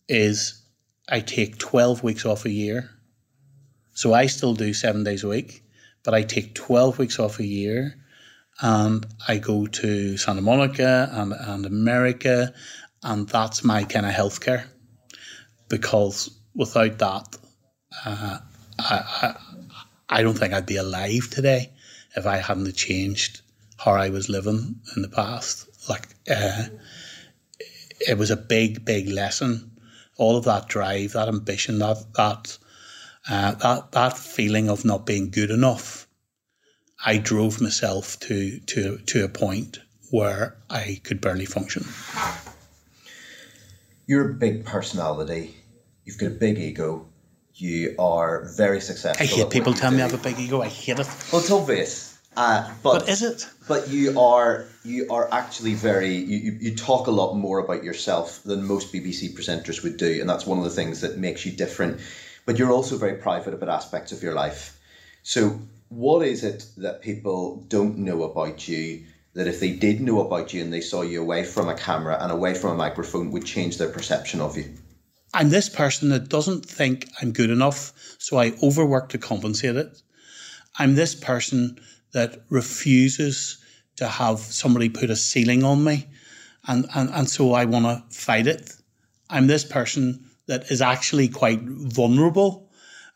[0.08, 0.62] is
[1.10, 2.90] I take 12 weeks off a year.
[3.94, 5.64] So I still do seven days a week,
[6.04, 7.96] but I take 12 weeks off a year
[8.62, 12.54] and I go to Santa Monica and, and America,
[13.04, 14.66] and that's my kind of healthcare.
[15.70, 17.38] Because without that,
[18.06, 18.40] uh,
[18.78, 19.36] I, I,
[20.10, 21.72] I don't think I'd be alive today
[22.20, 23.42] if I hadn't changed
[23.78, 25.68] how I was living in the past.
[25.90, 26.66] Like, uh,
[28.08, 29.72] it was a big, big lesson.
[30.18, 32.58] All of that drive, that ambition, that that
[33.30, 36.08] uh, that that feeling of not being good enough,
[37.06, 39.80] I drove myself to to to a point
[40.12, 41.86] where I could barely function.
[44.08, 45.56] You're a big personality.
[46.04, 47.08] You've got a big ego.
[47.54, 49.24] You are very successful.
[49.24, 50.62] I at hate people you tell me I have a big ego.
[50.62, 51.08] I hate it.
[51.32, 52.09] Well, it's obvious.
[52.40, 53.50] Uh, but, But is it?
[53.68, 57.84] But you are you are actually very you, you, you talk a lot more about
[57.84, 61.46] yourself than most BBC presenters would do, and that's one of the things that makes
[61.46, 62.00] you different.
[62.46, 64.80] But you're also very private about aspects of your life.
[65.22, 70.26] So, what is it that people don't know about you that if they did know
[70.26, 73.32] about you and they saw you away from a camera and away from a microphone
[73.32, 74.64] would change their perception of you?
[75.34, 80.02] I'm this person that doesn't think I'm good enough, so I overwork to compensate it.
[80.78, 83.58] I'm this person that refuses
[83.98, 86.08] to have somebody put a ceiling on me,
[86.68, 88.74] and, and, and so I want to fight it.
[89.30, 92.70] I'm this person that is actually quite vulnerable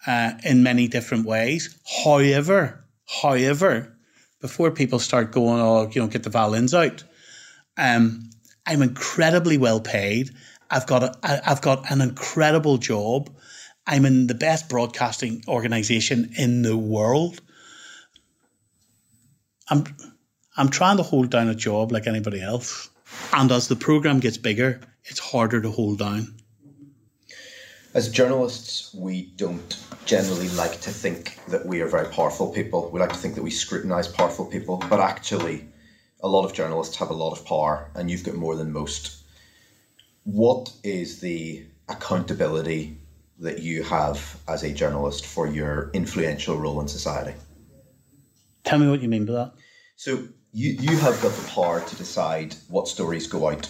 [0.05, 1.77] uh, in many different ways.
[2.03, 2.83] However,
[3.21, 3.95] however,
[4.39, 7.03] before people start going, oh, you know, get the violins out,
[7.77, 8.29] um,
[8.65, 10.31] I'm incredibly well paid.
[10.69, 13.33] I've got a, I've got an incredible job.
[13.87, 17.41] I'm in the best broadcasting organization in the world.
[19.69, 19.85] I'm
[20.57, 22.89] I'm trying to hold down a job like anybody else.
[23.31, 26.35] And as the program gets bigger, it's harder to hold down.
[27.93, 32.89] As journalists, we don't generally like to think that we are very powerful people.
[32.91, 35.67] We like to think that we scrutinize powerful people, but actually,
[36.21, 39.23] a lot of journalists have a lot of power, and you've got more than most.
[40.23, 42.97] What is the accountability
[43.39, 47.35] that you have as a journalist for your influential role in society?
[48.63, 49.53] Tell me what you mean by that.
[49.95, 50.23] So
[50.53, 53.69] you you have got the power to decide what stories go out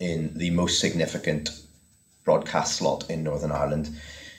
[0.00, 1.50] in the most significant
[2.24, 3.90] broadcast slot in Northern Ireland.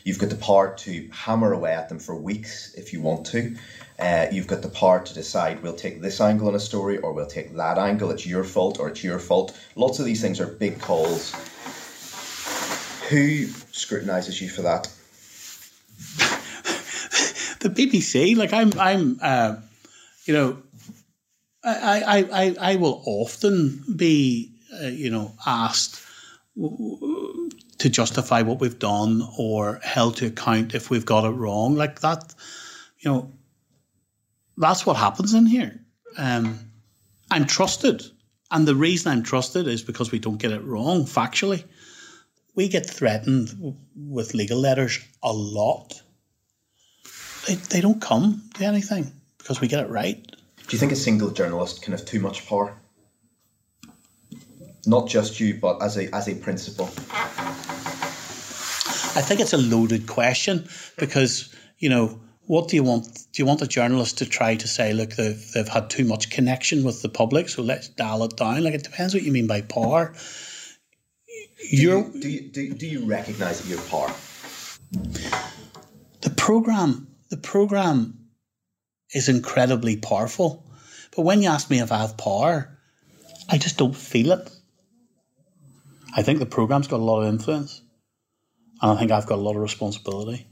[0.03, 3.55] You've got the power to hammer away at them for weeks if you want to.
[3.99, 7.11] Uh, you've got the power to decide we'll take this angle on a story or
[7.11, 8.11] we'll take that angle.
[8.11, 9.59] It's your fault or it's your fault.
[9.75, 11.33] Lots of these things are big calls.
[13.09, 14.83] Who scrutinises you for that?
[17.59, 19.57] the BBC, like I'm, I'm, uh,
[20.29, 20.61] you know,
[21.63, 26.05] I, I, I, I will often be, uh, you know, asked
[26.55, 31.73] to justify what we've done or held to account if we've got it wrong.
[31.73, 32.35] Like that,
[32.99, 33.31] you know,
[34.55, 35.83] that's what happens in here.
[36.15, 36.59] Um,
[37.31, 38.03] I'm trusted,
[38.51, 41.63] and the reason I'm trusted is because we don't get it wrong factually.
[42.53, 46.03] We get threatened with legal letters a lot
[47.47, 49.11] they, they don't come to anything
[49.49, 50.23] because we get it right.
[50.67, 52.77] Do you think a single journalist can have too much power?
[54.85, 56.85] Not just you, but as a as a principal.
[59.15, 63.05] I think it's a loaded question because, you know, what do you want?
[63.33, 66.29] Do you want a journalist to try to say, look, they've, they've had too much
[66.29, 68.63] connection with the public, so let's dial it down?
[68.63, 70.13] Like, it depends what you mean by power.
[71.71, 74.13] You're, Do you, do, you- do you recognise that you have power?
[76.21, 78.18] the program, the program
[79.13, 80.65] is incredibly powerful.
[81.15, 82.77] But when you ask me if I have power,
[83.49, 84.49] I just don't feel it.
[86.15, 87.81] I think the program's got a lot of influence.
[88.81, 90.47] And I think I've got a lot of responsibility.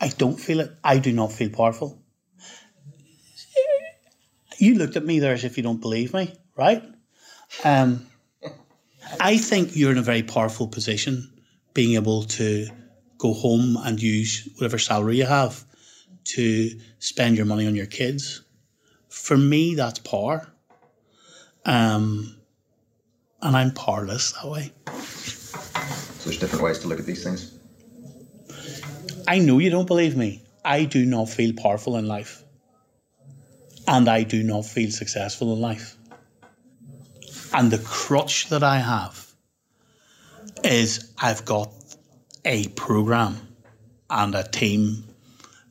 [0.00, 0.72] I don't feel it.
[0.82, 2.02] I do not feel powerful.
[4.58, 6.82] You looked at me there as if you don't believe me, right?
[7.64, 8.06] Um,
[9.18, 11.32] I think you're in a very powerful position
[11.72, 12.68] being able to
[13.18, 15.64] go home and use whatever salary you have
[16.24, 18.42] to spend your money on your kids.
[19.08, 20.46] For me, that's power.
[21.64, 22.36] Um,
[23.42, 24.72] and I'm powerless that way.
[24.86, 27.56] So there's different ways to look at these things.
[29.26, 30.42] I know you don't believe me.
[30.64, 32.44] I do not feel powerful in life.
[33.86, 35.96] And I do not feel successful in life.
[37.52, 39.26] And the crutch that I have
[40.62, 41.72] is I've got
[42.44, 43.36] a program
[44.08, 45.04] and a team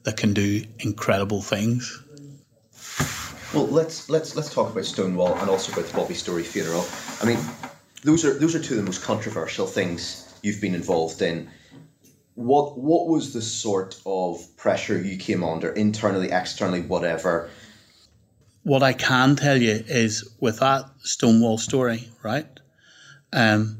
[0.04, 2.04] that can do incredible things.
[3.54, 6.86] Well, let's let's let's talk about Stonewall and also about the Bobby Storey funeral.
[7.22, 7.40] I mean,
[8.04, 11.50] those are those are two of the most controversial things you've been involved in.
[12.36, 17.50] What what was the sort of pressure you came under internally, externally, whatever?
[18.64, 22.48] What I can tell you is with that Stonewall story, right?
[23.34, 23.80] Um,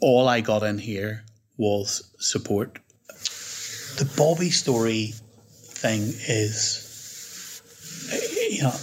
[0.00, 1.24] all I got in here
[1.56, 2.78] was support.
[3.96, 5.14] The Bobby Storey
[5.48, 7.62] thing is,
[8.50, 8.74] you know,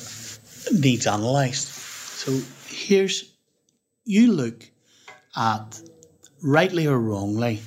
[0.80, 1.68] needs analysed.
[1.68, 3.32] So here's,
[4.06, 4.68] you look
[5.36, 5.80] at,
[6.42, 7.62] rightly or wrongly,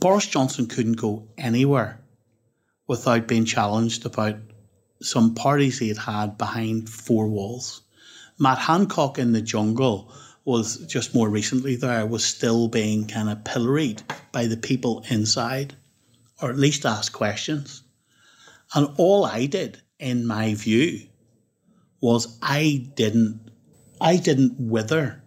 [0.00, 2.00] Boris Johnson couldn't go anywhere
[2.88, 4.36] without being challenged about
[5.00, 7.82] some parties he had had behind four walls.
[8.36, 10.12] Matt Hancock in the jungle
[10.44, 15.76] was just more recently there, was still being kind of pilloried by the people inside,
[16.44, 17.82] or at least ask questions.
[18.74, 21.00] And all I did, in my view,
[22.02, 23.40] was I didn't
[23.98, 25.22] I didn't wither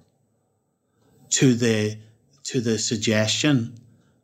[1.29, 1.97] to the
[2.43, 3.79] to the suggestion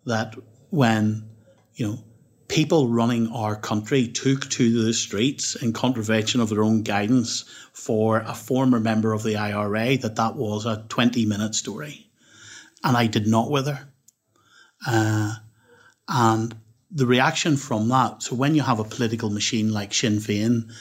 [0.06, 0.36] that
[0.70, 1.28] when
[1.74, 2.04] you know
[2.48, 8.20] people running our country took to the streets in contravention of their own guidance for
[8.20, 12.08] a former member of the IRA that that was a 20 minute story
[12.84, 13.80] and I did not wither
[14.86, 15.34] uh,
[16.08, 16.56] and
[16.94, 20.72] the reaction from that so when you have a political machine like Sinn Féin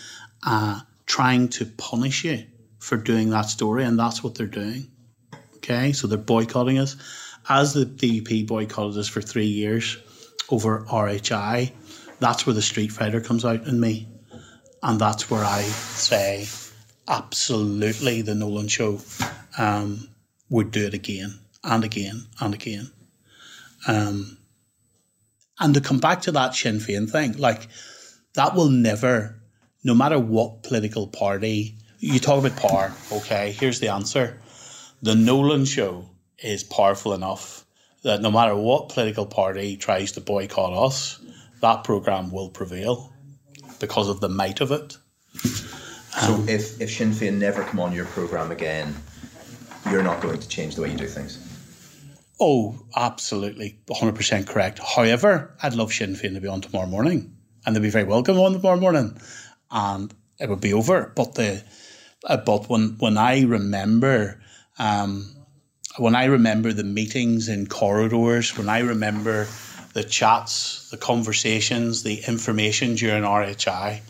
[0.45, 2.45] uh, trying to punish you
[2.79, 4.91] for doing that story and that's what they're doing
[5.57, 6.97] okay so they're boycotting us
[7.49, 9.99] as the DUP boycotted us for three years
[10.51, 11.73] over RHI,
[12.21, 14.09] that's where the Street Fighter comes out in me.
[14.83, 16.47] And that's where I say,
[17.09, 19.01] absolutely, the Nolan show
[19.59, 20.09] um,
[20.51, 22.91] would do it again and again and again.
[23.87, 24.39] Um,
[25.63, 27.69] and to come back to that Sinn Féin thing, like,
[28.35, 29.41] that will never,
[29.85, 34.41] no matter what political party, you talk about power, okay, here's the answer.
[35.03, 37.65] The Nolan show is powerful enough
[38.03, 41.21] that no matter what political party tries to boycott us,
[41.61, 43.13] that program will prevail
[43.79, 44.97] because of the might of it.
[45.35, 48.95] So if, if Sinn Féin never come on your program again,
[49.91, 51.52] you're not going to change the way you do things.
[52.45, 54.81] Oh, absolutely, 100% correct.
[54.81, 58.37] However, I'd love Sinn Féin to be on tomorrow morning, and they'd be very welcome
[58.37, 59.17] on tomorrow morning,
[59.71, 61.13] and it would be over.
[61.15, 61.63] But the
[62.27, 64.43] uh, but when when I remember
[64.77, 65.33] um,
[65.99, 69.47] when I remember the meetings in corridors, when I remember
[69.93, 74.01] the chats, the conversations, the information during RHI,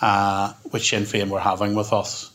[0.00, 2.30] uh, which Sinn Féin were having with us.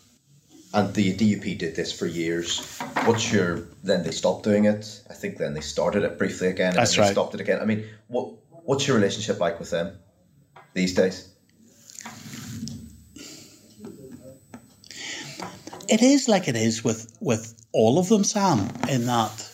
[0.73, 2.79] And the DUP did this for years.
[3.05, 5.03] What's your then they stopped doing it?
[5.09, 6.69] I think then they started it briefly again.
[6.69, 7.11] And That's then they right.
[7.13, 7.61] Stopped it again.
[7.61, 9.97] I mean, what what's your relationship like with them
[10.73, 11.29] these days?
[15.89, 19.49] It is like it is with with all of them, Sam, in that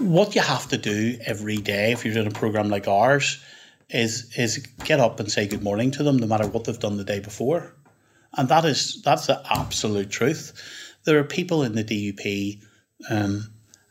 [0.00, 3.42] what you have to do every day if you're doing a program like ours
[3.90, 6.96] is is get up and say good morning to them, no matter what they've done
[6.96, 7.74] the day before,
[8.36, 10.52] and that is that's the absolute truth.
[11.04, 12.60] There are people in the DUP
[13.08, 13.50] um,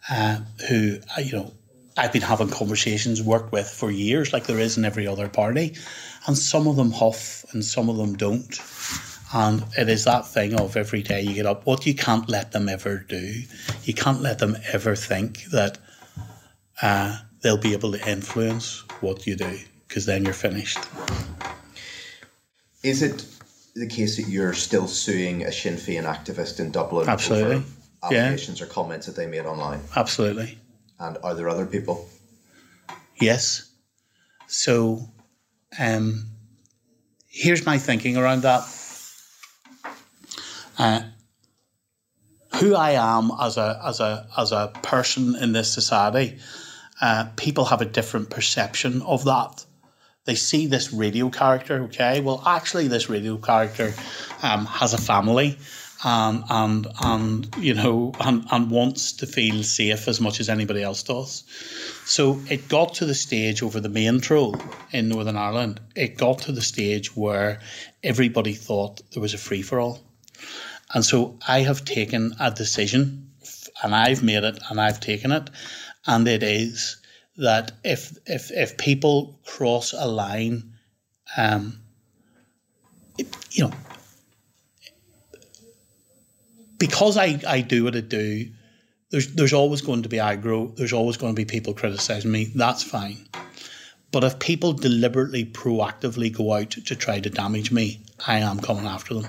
[0.09, 1.53] uh, who uh, you know
[1.97, 5.75] I've been having conversations, worked with for years, like there is in every other party,
[6.27, 8.59] and some of them huff and some of them don't.
[9.33, 12.51] And it is that thing of every day you get up, what you can't let
[12.51, 13.41] them ever do.
[13.83, 15.77] You can't let them ever think that
[16.81, 20.79] uh, they'll be able to influence what you do, because then you're finished.
[22.81, 23.25] Is it
[23.79, 27.57] the case that you're still suing a Sinn Féin activist in Dublin Absolutely.
[27.57, 27.65] over
[28.13, 28.23] Yeah.
[28.25, 29.81] allegations or comments that they made online?
[29.95, 30.57] Absolutely.
[30.99, 32.07] And are there other people?
[33.19, 33.69] Yes.
[34.47, 35.09] So,
[35.79, 36.25] um,
[37.27, 38.63] here's my thinking around that.
[40.77, 41.01] Uh,
[42.55, 46.39] who I am as a as a as a person in this society,
[47.01, 49.65] uh, people have a different perception of that.
[50.29, 51.81] They see this radio character.
[51.85, 53.95] Okay, well, actually, this radio character
[54.43, 55.57] um, has a family.
[56.03, 60.83] Um, and and you know and, and wants to feel safe as much as anybody
[60.83, 61.43] else does.
[62.05, 64.55] So it got to the stage over the main troll
[64.91, 65.81] in Northern Ireland.
[65.95, 67.59] It got to the stage where
[68.03, 69.99] everybody thought there was a free for all.
[70.93, 73.31] And so I have taken a decision
[73.81, 75.49] and I've made it and I've taken it.
[76.05, 76.98] And it is
[77.39, 80.73] that if if if people cross a line,
[81.37, 81.79] um,
[83.17, 83.73] it, you know,
[86.77, 88.49] because I, I do what I do,
[89.09, 90.75] there's there's always going to be aggro.
[90.75, 92.51] There's always going to be people criticizing me.
[92.55, 93.27] That's fine.
[94.11, 98.87] But if people deliberately, proactively go out to try to damage me, I am coming
[98.87, 99.27] after them.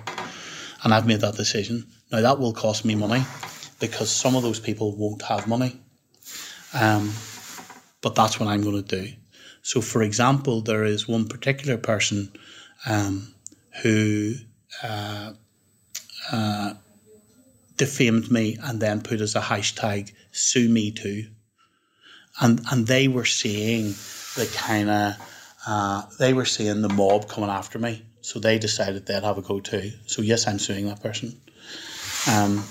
[0.82, 1.86] And I've made that decision.
[2.10, 3.22] Now, that will cost me money
[3.78, 5.78] because some of those people won't have money.
[6.72, 7.12] Um,
[8.00, 9.12] but that's what I'm going to do.
[9.62, 12.32] So, for example, there is one particular person
[12.86, 13.34] um,
[13.82, 14.34] who
[14.82, 15.32] uh,
[16.32, 16.74] uh,
[17.76, 21.26] defamed me and then put as a hashtag sue me too.
[22.40, 23.88] And, and they were seeing
[24.36, 25.14] the kind of,
[25.66, 28.04] uh, they were seeing the mob coming after me.
[28.22, 29.92] So they decided they'd have a go too.
[30.06, 31.38] So yes, I'm suing that person.
[32.30, 32.64] Um,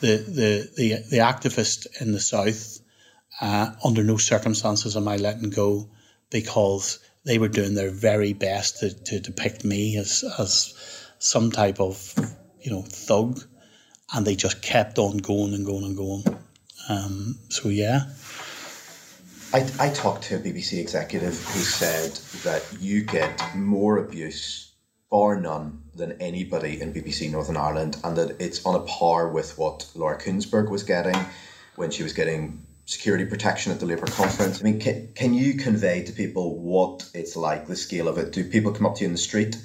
[0.00, 2.79] the, the, the, the activist in the south
[3.40, 5.88] Uh, under no circumstances am I letting go
[6.30, 10.74] because they were doing their very best to, to depict me as, as
[11.18, 12.14] some type of,
[12.60, 13.42] you know, thug.
[14.12, 16.24] And they just kept on going and going and going.
[16.88, 18.02] Um, so, yeah.
[19.52, 22.12] I, I talked to a BBC executive who said
[22.42, 24.72] that you get more abuse,
[25.10, 29.58] bar none, than anybody in BBC Northern Ireland, and that it's on a par with
[29.58, 31.16] what Laura Kuenssberg was getting
[31.76, 34.60] when she was getting security protection at the Labour conference.
[34.60, 38.32] I mean, can, can you convey to people what it's like, the scale of it?
[38.32, 39.56] Do people come up to you in the street?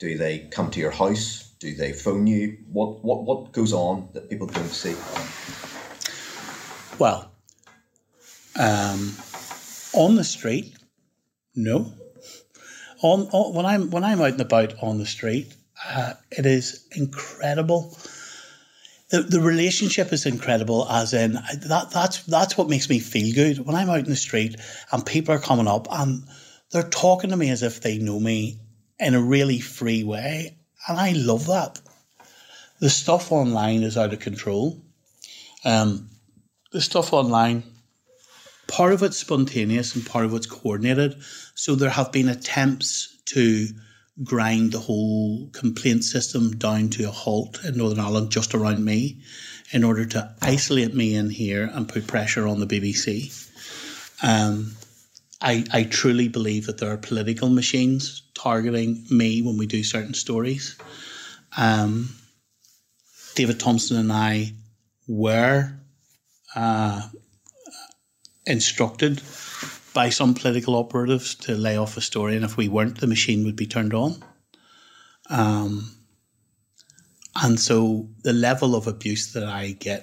[0.00, 1.52] Do they come to your house?
[1.60, 2.58] Do they phone you?
[2.72, 4.96] What what what goes on that people don't see?
[6.98, 7.30] Well,
[8.58, 9.14] um,
[9.94, 10.74] on the street,
[11.54, 11.92] no.
[13.00, 15.54] On, on when I'm when I'm out and about on the street,
[15.86, 17.96] uh, it is incredible.
[19.12, 23.64] The, the relationship is incredible, as in that that's that's what makes me feel good
[23.64, 24.56] when I'm out in the street
[24.90, 26.24] and people are coming up and
[26.70, 28.58] they're talking to me as if they know me
[28.98, 30.56] in a really free way,
[30.88, 31.78] and I love that.
[32.80, 34.82] The stuff online is out of control.
[35.64, 36.08] Um,
[36.72, 37.64] the stuff online
[38.66, 41.20] part of it's spontaneous and part of it's coordinated.
[41.54, 43.68] So there have been attempts to
[44.24, 49.22] grind the whole complaint system down to a halt in Northern Ireland just around me
[49.72, 53.38] in order to isolate me in here and put pressure on the BBC.
[54.22, 54.76] Um,
[55.40, 60.14] I, I truly believe that there are political machines targeting me when we do certain
[60.14, 60.76] stories.
[61.56, 62.10] Um,
[63.34, 64.52] David Thompson and I
[65.08, 65.72] were
[66.54, 67.08] uh,
[68.46, 69.20] instructed
[69.94, 73.44] by some political operatives to lay off a story, and if we weren't, the machine
[73.44, 74.22] would be turned on.
[75.30, 75.90] Um,
[77.36, 80.02] and so the level of abuse that I get,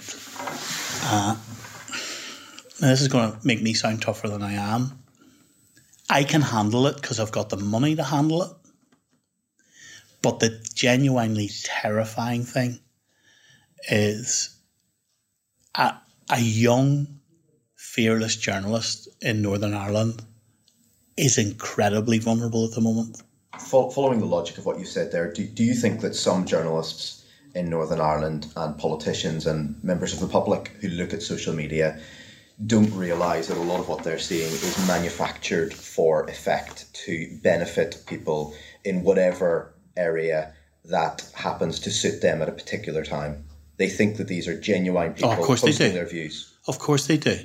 [1.04, 1.36] uh,
[2.80, 5.04] this is going to make me sound tougher than I am.
[6.10, 8.52] I can handle it because I've got the money to handle it.
[10.22, 12.80] But the genuinely terrifying thing
[13.90, 14.56] is
[15.76, 15.94] a,
[16.30, 17.19] a young
[17.94, 20.22] fearless journalist in Northern Ireland
[21.18, 23.24] is incredibly vulnerable at the moment.
[23.58, 27.26] Following the logic of what you said there, do, do you think that some journalists
[27.56, 32.00] in Northern Ireland and politicians and members of the public who look at social media
[32.68, 38.04] don't realise that a lot of what they're seeing is manufactured for effect to benefit
[38.06, 40.54] people in whatever area
[40.86, 43.46] that happens to suit them at a particular time?
[43.78, 45.98] They think that these are genuine people oh, of course posting they do.
[45.98, 46.54] their views.
[46.68, 47.40] Of course they do.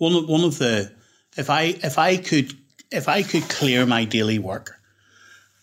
[0.00, 0.90] One of, one of the
[1.36, 2.54] if I if I could
[2.90, 4.80] if I could clear my daily work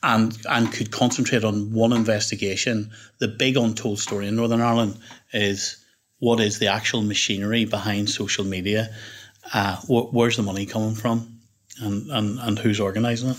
[0.04, 5.00] and and could concentrate on one investigation, the big untold story in Northern Ireland
[5.34, 5.84] is
[6.20, 8.96] what is the actual machinery behind social media?
[9.56, 11.40] Uh, wh- where's the money coming from,
[11.82, 13.38] and, and, and who's organising it?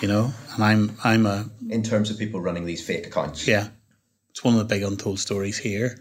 [0.00, 3.46] You know, and I'm I'm a in terms of people running these fake accounts.
[3.46, 3.68] Yeah,
[4.30, 5.98] it's one of the big untold stories here,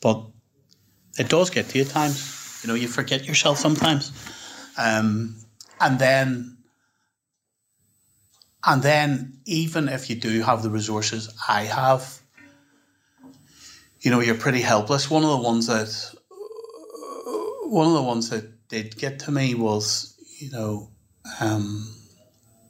[0.00, 0.24] but
[1.18, 2.37] it does get to you at times.
[2.62, 4.12] You know, you forget yourself sometimes,
[4.76, 5.36] um,
[5.80, 6.58] and then
[8.64, 12.20] and then even if you do have the resources I have,
[14.00, 15.10] you know, you're pretty helpless.
[15.10, 16.14] One of the ones that
[17.64, 20.90] one of the ones that did get to me was, you know,
[21.40, 21.94] um,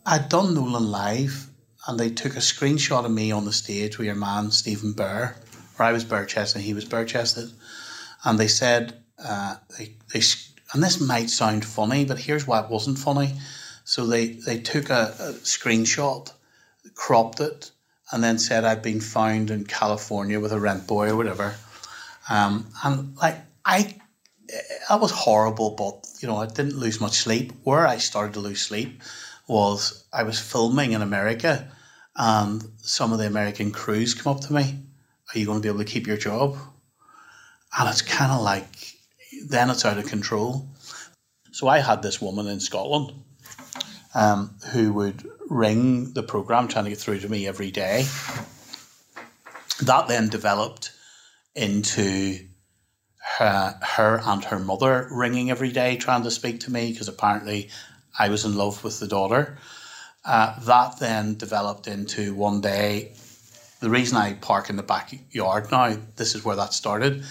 [0.05, 1.49] I'd done Nolan live,
[1.87, 5.35] and they took a screenshot of me on the stage with your man Stephen Burr,
[5.77, 7.51] where I was bare chested and he was bare chested,
[8.25, 10.21] and they said uh, they they
[10.73, 13.35] and this might sound funny, but here's why it wasn't funny.
[13.85, 16.31] So they they took a, a screenshot,
[16.95, 17.71] cropped it,
[18.13, 21.55] and then said I'd been found in California with a rent boy or whatever.
[22.29, 23.97] Um, and like I,
[24.89, 27.53] that was horrible, but you know I didn't lose much sleep.
[27.65, 29.03] Where I started to lose sleep
[29.47, 31.71] was I was filming in America,
[32.15, 34.81] and some of the American crews come up to me.
[35.35, 36.57] Are you going to be able to keep your job?
[37.79, 38.98] And it's kind of like
[39.47, 40.69] then it's out of control.
[41.53, 43.13] So I had this woman in Scotland
[44.15, 48.07] um, who would ring the program trying to get through to me every day.
[49.83, 50.93] That then developed
[51.55, 52.39] into
[53.37, 57.71] her, her and her mother ringing every day trying to speak to me because apparently
[58.19, 59.59] I was in love with the daughter.
[60.25, 63.13] Uh, that then developed into one day.
[63.81, 67.25] The reason I park in the backyard now, this is where that started.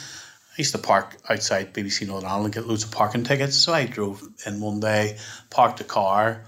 [0.57, 3.55] I used to park outside BBC Northern Ireland get loads of parking tickets.
[3.55, 5.19] So I drove in one day,
[5.51, 6.45] parked a car,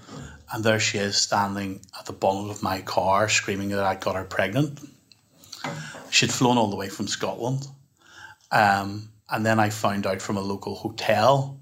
[0.52, 4.16] and there she is standing at the bonnet of my car screaming that I'd got
[4.16, 4.80] her pregnant.
[6.10, 7.68] She'd flown all the way from Scotland.
[8.50, 11.60] Um, and then I found out from a local hotel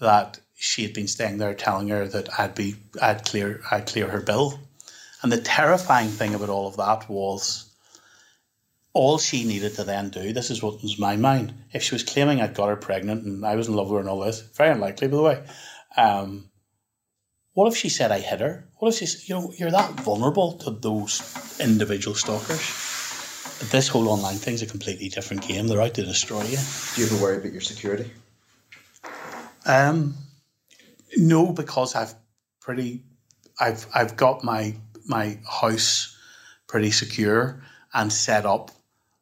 [0.00, 4.08] that she had been staying there telling her that I'd be I'd clear I'd clear
[4.08, 4.58] her bill.
[5.22, 7.65] And the terrifying thing about all of that was
[8.96, 12.02] all she needed to then do, this is what was my mind, if she was
[12.02, 14.40] claiming I'd got her pregnant and I was in love with her and all this,
[14.40, 15.44] very unlikely by the way.
[15.96, 16.50] Um,
[17.52, 18.68] what if she said I hit her?
[18.78, 21.22] What if she, said, you know, you're that vulnerable to those
[21.58, 22.60] individual stalkers?
[23.58, 25.66] But this whole online thing's a completely different game.
[25.66, 26.58] They're out to destroy you.
[26.94, 28.10] Do you ever worry about your security?
[29.64, 30.14] Um,
[31.16, 32.14] no, because I've
[32.60, 33.04] pretty,
[33.58, 34.74] I've I've got my
[35.06, 36.14] my house
[36.66, 37.62] pretty secure
[37.94, 38.70] and set up,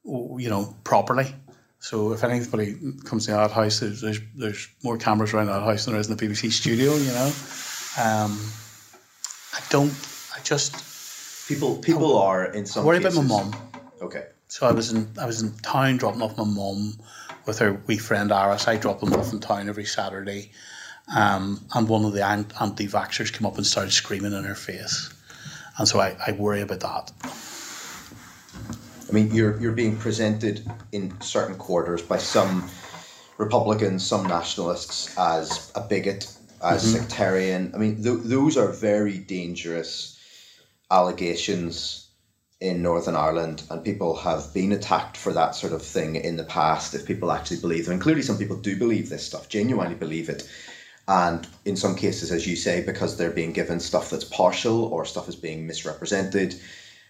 [0.05, 1.34] you know, properly.
[1.80, 5.84] So if anybody comes to that house, there's, there's there's more cameras around that house
[5.84, 6.94] than there is in the BBC studio.
[6.94, 7.26] You know,
[8.02, 8.38] um,
[9.52, 9.92] I don't.
[10.34, 12.84] I just people people are in some.
[12.84, 13.70] I worry cases, about my mum.
[14.00, 14.26] Okay.
[14.48, 16.94] So I was in I was in town dropping off my mum
[17.46, 18.66] with her wee friend Aris.
[18.66, 20.52] I drop them off in town every Saturday.
[21.14, 25.12] Um, and one of the anti vaxxers came up and started screaming in her face.
[25.78, 27.12] And so I, I worry about that.
[29.09, 32.68] I mean, you're you're being presented in certain quarters by some
[33.38, 36.28] Republicans, some nationalists as a bigot,
[36.62, 36.92] as Mhm.
[36.98, 37.72] sectarian.
[37.74, 40.16] I mean, th- those are very dangerous
[40.90, 42.09] allegations
[42.61, 46.44] in Northern Ireland, and people have been attacked for that sort of thing in the
[46.44, 46.94] past.
[46.94, 50.28] If people actually believe them, and clearly some people do believe this stuff, genuinely believe
[50.28, 50.44] it.
[51.07, 55.05] And in some cases, as you say, because they're being given stuff that's partial or
[55.05, 56.55] stuff is being misrepresented.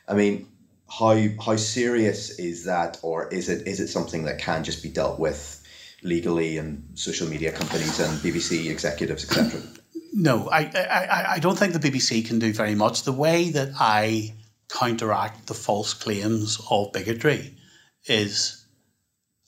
[0.09, 0.47] I mean,
[0.89, 4.89] how how serious is that, or is it is it something that can just be
[4.89, 5.63] dealt with
[6.03, 9.61] legally and social media companies and BBC executives, etc.?
[10.13, 13.03] No, I, I, I- don't think the BBC can do very much.
[13.03, 14.35] The way that I
[14.69, 17.57] counteract the false claims of bigotry
[18.07, 18.65] is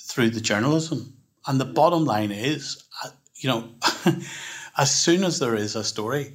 [0.00, 1.12] through the journalism.
[1.46, 3.68] And the bottom line is, uh, you know,
[4.76, 6.34] as soon as there is a story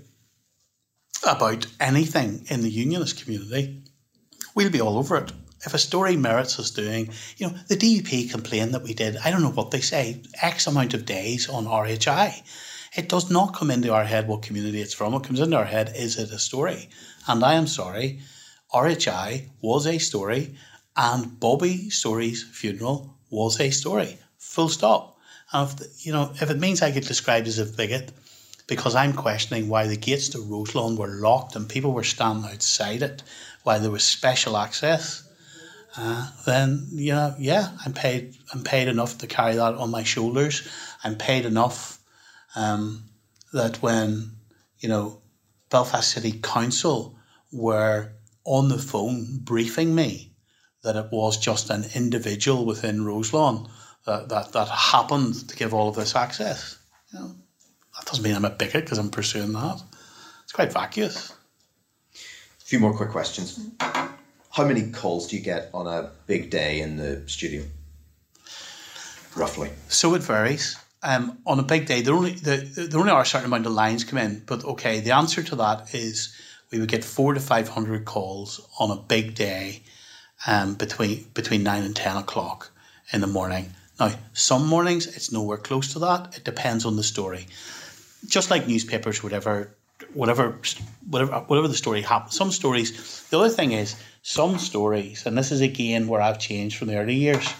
[1.27, 3.83] about anything in the unionist community,
[4.55, 5.31] we'll be all over it.
[5.65, 9.29] If a story merits us doing, you know, the DUP complained that we did, I
[9.29, 12.41] don't know what they say, X amount of days on RHI.
[12.95, 15.13] It does not come into our head what community it's from.
[15.13, 16.89] What comes into our head is it a story?
[17.27, 18.19] And I am sorry,
[18.73, 20.55] RHI was a story,
[20.97, 24.17] and Bobby Storey's funeral was a story.
[24.39, 25.17] Full stop.
[25.53, 28.11] And if the, you know, if it means I get described as a bigot
[28.67, 33.01] because I'm questioning why the gates to Roselawn were locked and people were standing outside
[33.01, 33.23] it
[33.63, 35.27] while there was special access,
[35.97, 38.35] uh, then you know, yeah, I'm paid.
[38.53, 40.67] I'm paid enough to carry that on my shoulders.
[41.03, 41.99] I'm paid enough
[42.55, 43.03] um,
[43.53, 44.31] that when
[44.79, 45.21] you know
[45.69, 47.17] Belfast City Council
[47.51, 48.13] were
[48.45, 50.31] on the phone briefing me
[50.83, 53.69] that it was just an individual within Roselawn
[54.05, 56.77] that, that, that happened to give all of this access.
[57.13, 57.35] You know,
[57.95, 59.81] that doesn't mean I'm a bigot because I'm pursuing that.
[60.43, 61.33] It's quite vacuous.
[62.71, 63.67] Few more quick questions.
[63.81, 67.63] How many calls do you get on a big day in the studio?
[69.35, 69.71] Roughly.
[69.89, 70.77] So it varies.
[71.03, 72.55] Um, on a big day, there only the,
[72.89, 74.43] there only are a certain amount of lines come in.
[74.45, 76.33] But okay, the answer to that is
[76.71, 79.83] we would get four to five hundred calls on a big day,
[80.47, 82.71] um, between between nine and ten o'clock
[83.11, 83.73] in the morning.
[83.99, 86.37] Now, some mornings it's nowhere close to that.
[86.37, 87.47] It depends on the story.
[88.27, 89.75] Just like newspapers, whatever,
[90.13, 90.59] whatever,
[91.09, 92.35] whatever, whatever the story happens.
[92.35, 93.27] Some stories.
[93.29, 96.97] The other thing is some stories, and this is again where I've changed from the
[96.97, 97.53] early years.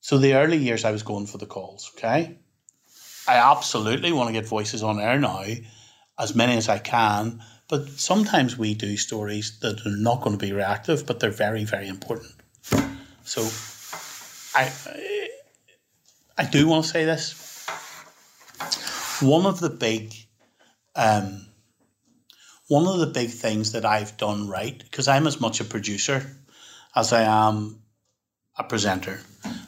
[0.00, 1.90] So the early years, I was going for the calls.
[1.96, 2.38] Okay,
[3.26, 5.44] I absolutely want to get voices on air now,
[6.18, 7.42] as many as I can.
[7.68, 11.64] But sometimes we do stories that are not going to be reactive, but they're very,
[11.64, 12.32] very important.
[13.24, 13.42] So
[14.54, 14.72] I,
[16.38, 17.66] I do want to say this.
[19.20, 20.14] One of the big,
[20.96, 21.46] um,
[22.68, 26.26] one of the big things that I've done right, because I'm as much a producer
[26.94, 27.80] as I am
[28.58, 29.20] a presenter.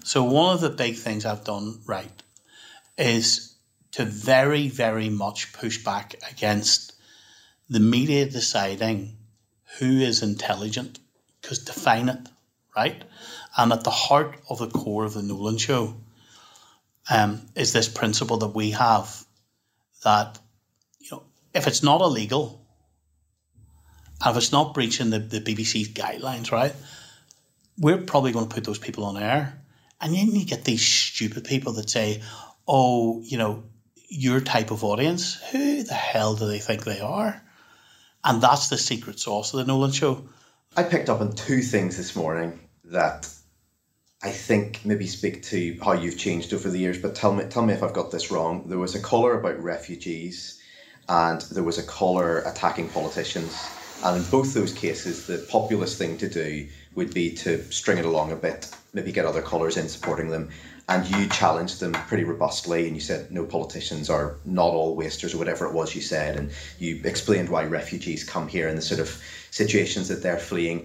[0.02, 2.22] So one of the big things I've done right
[2.96, 3.54] is
[3.92, 6.94] to very, very much push back against
[7.68, 9.16] the media deciding
[9.78, 10.98] who is intelligent,
[11.40, 12.28] because define it,
[12.74, 13.04] right?
[13.56, 15.94] And at the heart of the core of the Nolan show
[17.10, 19.24] um, is this principle that we have
[20.04, 20.38] that,
[21.58, 22.64] if it's not illegal,
[24.24, 26.74] and if it's not breaching the, the BBC's guidelines, right,
[27.76, 29.60] we're probably going to put those people on air.
[30.00, 32.22] And then you get these stupid people that say,
[32.66, 33.64] oh, you know,
[34.08, 37.42] your type of audience, who the hell do they think they are?
[38.24, 40.28] And that's the secret sauce of the Nolan show.
[40.76, 43.28] I picked up on two things this morning that
[44.22, 47.64] I think maybe speak to how you've changed over the years, but tell me tell
[47.64, 48.68] me if I've got this wrong.
[48.68, 50.57] There was a caller about refugees
[51.08, 53.54] and there was a colour attacking politicians.
[54.04, 58.04] And in both those cases, the populist thing to do would be to string it
[58.04, 60.48] along a bit, maybe get other colours in supporting them.
[60.88, 65.34] And you challenged them pretty robustly, and you said no politicians are not all wasters,
[65.34, 66.36] or whatever it was you said.
[66.36, 66.48] And
[66.78, 69.18] you explained why refugees come here and the sort of
[69.50, 70.84] situations that they're fleeing.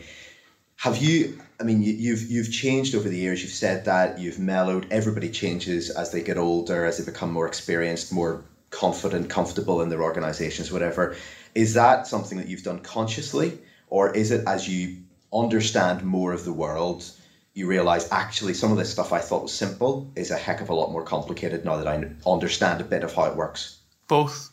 [0.78, 1.38] Have you?
[1.60, 3.44] I mean, you, you've you've changed over the years.
[3.44, 4.88] You've said that you've mellowed.
[4.92, 8.42] Everybody changes as they get older, as they become more experienced, more
[8.74, 11.16] confident, comfortable in their organizations, whatever.
[11.56, 14.98] Is that something that you've done consciously, or is it as you
[15.32, 17.10] understand more of the world,
[17.54, 20.70] you realize actually some of this stuff I thought was simple is a heck of
[20.70, 23.80] a lot more complicated now that I understand a bit of how it works?
[24.08, 24.52] Both.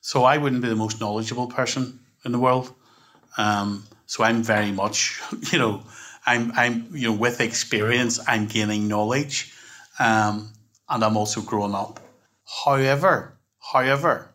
[0.00, 2.72] So I wouldn't be the most knowledgeable person in the world.
[3.36, 5.20] Um, so I'm very much,
[5.52, 5.82] you know,
[6.24, 9.52] I'm, I'm, you know, with experience, I'm gaining knowledge,
[9.98, 10.52] um,
[10.88, 12.00] and I'm also growing up.
[12.64, 14.34] However, however,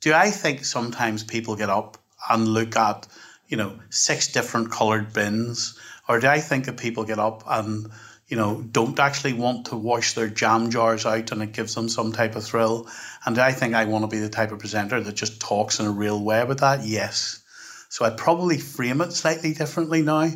[0.00, 1.96] do I think sometimes people get up
[2.28, 3.06] and look at,
[3.48, 7.90] you know, six different coloured bins, or do I think that people get up and
[8.32, 11.90] you know, don't actually want to wash their jam jars out and it gives them
[11.90, 12.88] some type of thrill.
[13.26, 15.84] And I think I want to be the type of presenter that just talks in
[15.84, 16.82] a real way about that.
[16.82, 17.42] Yes.
[17.90, 20.30] So I'd probably frame it slightly differently now.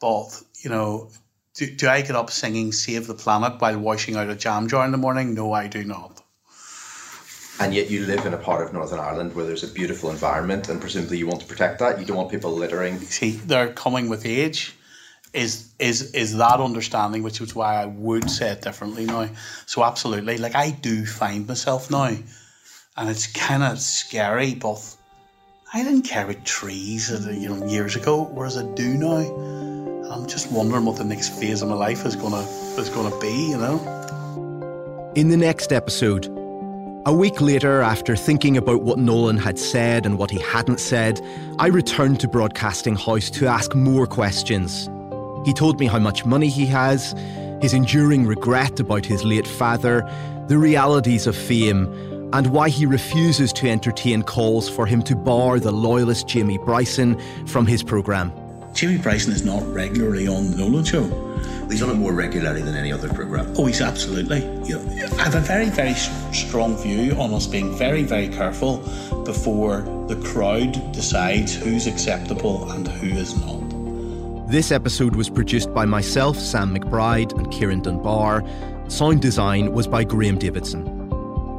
[0.00, 1.10] But, you know,
[1.54, 4.84] do, do I get up singing Save the Planet while washing out a jam jar
[4.84, 5.34] in the morning?
[5.34, 6.17] No, I do not.
[7.60, 10.68] And yet you live in a part of Northern Ireland where there's a beautiful environment
[10.68, 11.98] and presumably you want to protect that.
[11.98, 12.98] You don't want people littering.
[13.00, 14.74] See, they're coming with age
[15.32, 19.28] is is is that understanding, which is why I would say it differently now.
[19.66, 22.16] So absolutely, like I do find myself now,
[22.96, 24.80] and it's kind of scary, but
[25.72, 29.66] I didn't care about trees, you know, years ago, whereas I do now.
[30.10, 32.46] I'm just wondering what the next phase of my life is gonna
[32.78, 35.12] is gonna be, you know.
[35.14, 36.37] In the next episode,
[37.08, 41.18] a week later, after thinking about what Nolan had said and what he hadn't said,
[41.58, 44.90] I returned to Broadcasting House to ask more questions.
[45.46, 47.14] He told me how much money he has,
[47.62, 50.02] his enduring regret about his late father,
[50.48, 51.86] the realities of fame,
[52.34, 57.18] and why he refuses to entertain calls for him to bar the loyalist Jamie Bryson
[57.46, 58.30] from his programme.
[58.78, 61.02] Jamie Bryson is not regularly on the Nolan Show.
[61.68, 63.52] He's on it more regularly than any other programme.
[63.58, 64.44] Oh, he's absolutely.
[64.68, 68.76] You know, I have a very, very strong view on us being very, very careful
[69.24, 74.48] before the crowd decides who's acceptable and who is not.
[74.48, 78.44] This episode was produced by myself, Sam McBride, and Kieran Dunbar.
[78.86, 80.84] Sound design was by Graham Davidson.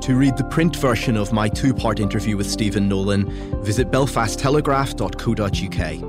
[0.04, 6.09] To read the print version of my two part interview with Stephen Nolan, visit belfasttelegraph.co.uk.